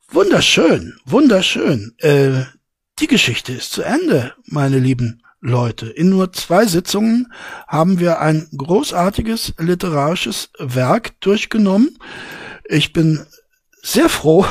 [0.09, 1.95] Wunderschön, wunderschön.
[1.97, 2.43] Äh,
[2.99, 5.87] die Geschichte ist zu Ende, meine lieben Leute.
[5.87, 7.33] In nur zwei Sitzungen
[7.67, 11.97] haben wir ein großartiges literarisches Werk durchgenommen.
[12.65, 13.25] Ich bin
[13.81, 14.45] sehr froh,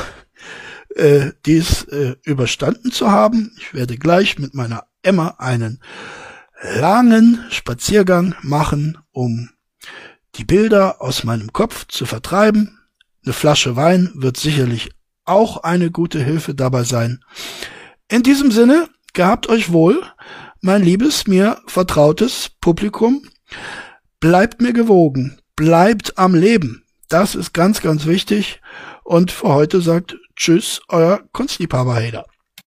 [0.95, 3.55] äh, dies äh, überstanden zu haben.
[3.57, 5.81] Ich werde gleich mit meiner Emma einen
[6.61, 9.49] langen Spaziergang machen, um
[10.35, 12.79] die Bilder aus meinem Kopf zu vertreiben.
[13.23, 14.91] Eine Flasche Wein wird sicherlich
[15.23, 17.23] auch eine gute Hilfe dabei sein.
[18.09, 20.03] In diesem Sinne, gehabt euch wohl,
[20.61, 23.27] mein liebes, mir vertrautes Publikum.
[24.19, 26.85] Bleibt mir gewogen, bleibt am Leben.
[27.09, 28.61] Das ist ganz, ganz wichtig.
[29.03, 32.25] Und für heute sagt Tschüss, euer Kunstliebhaber Hader.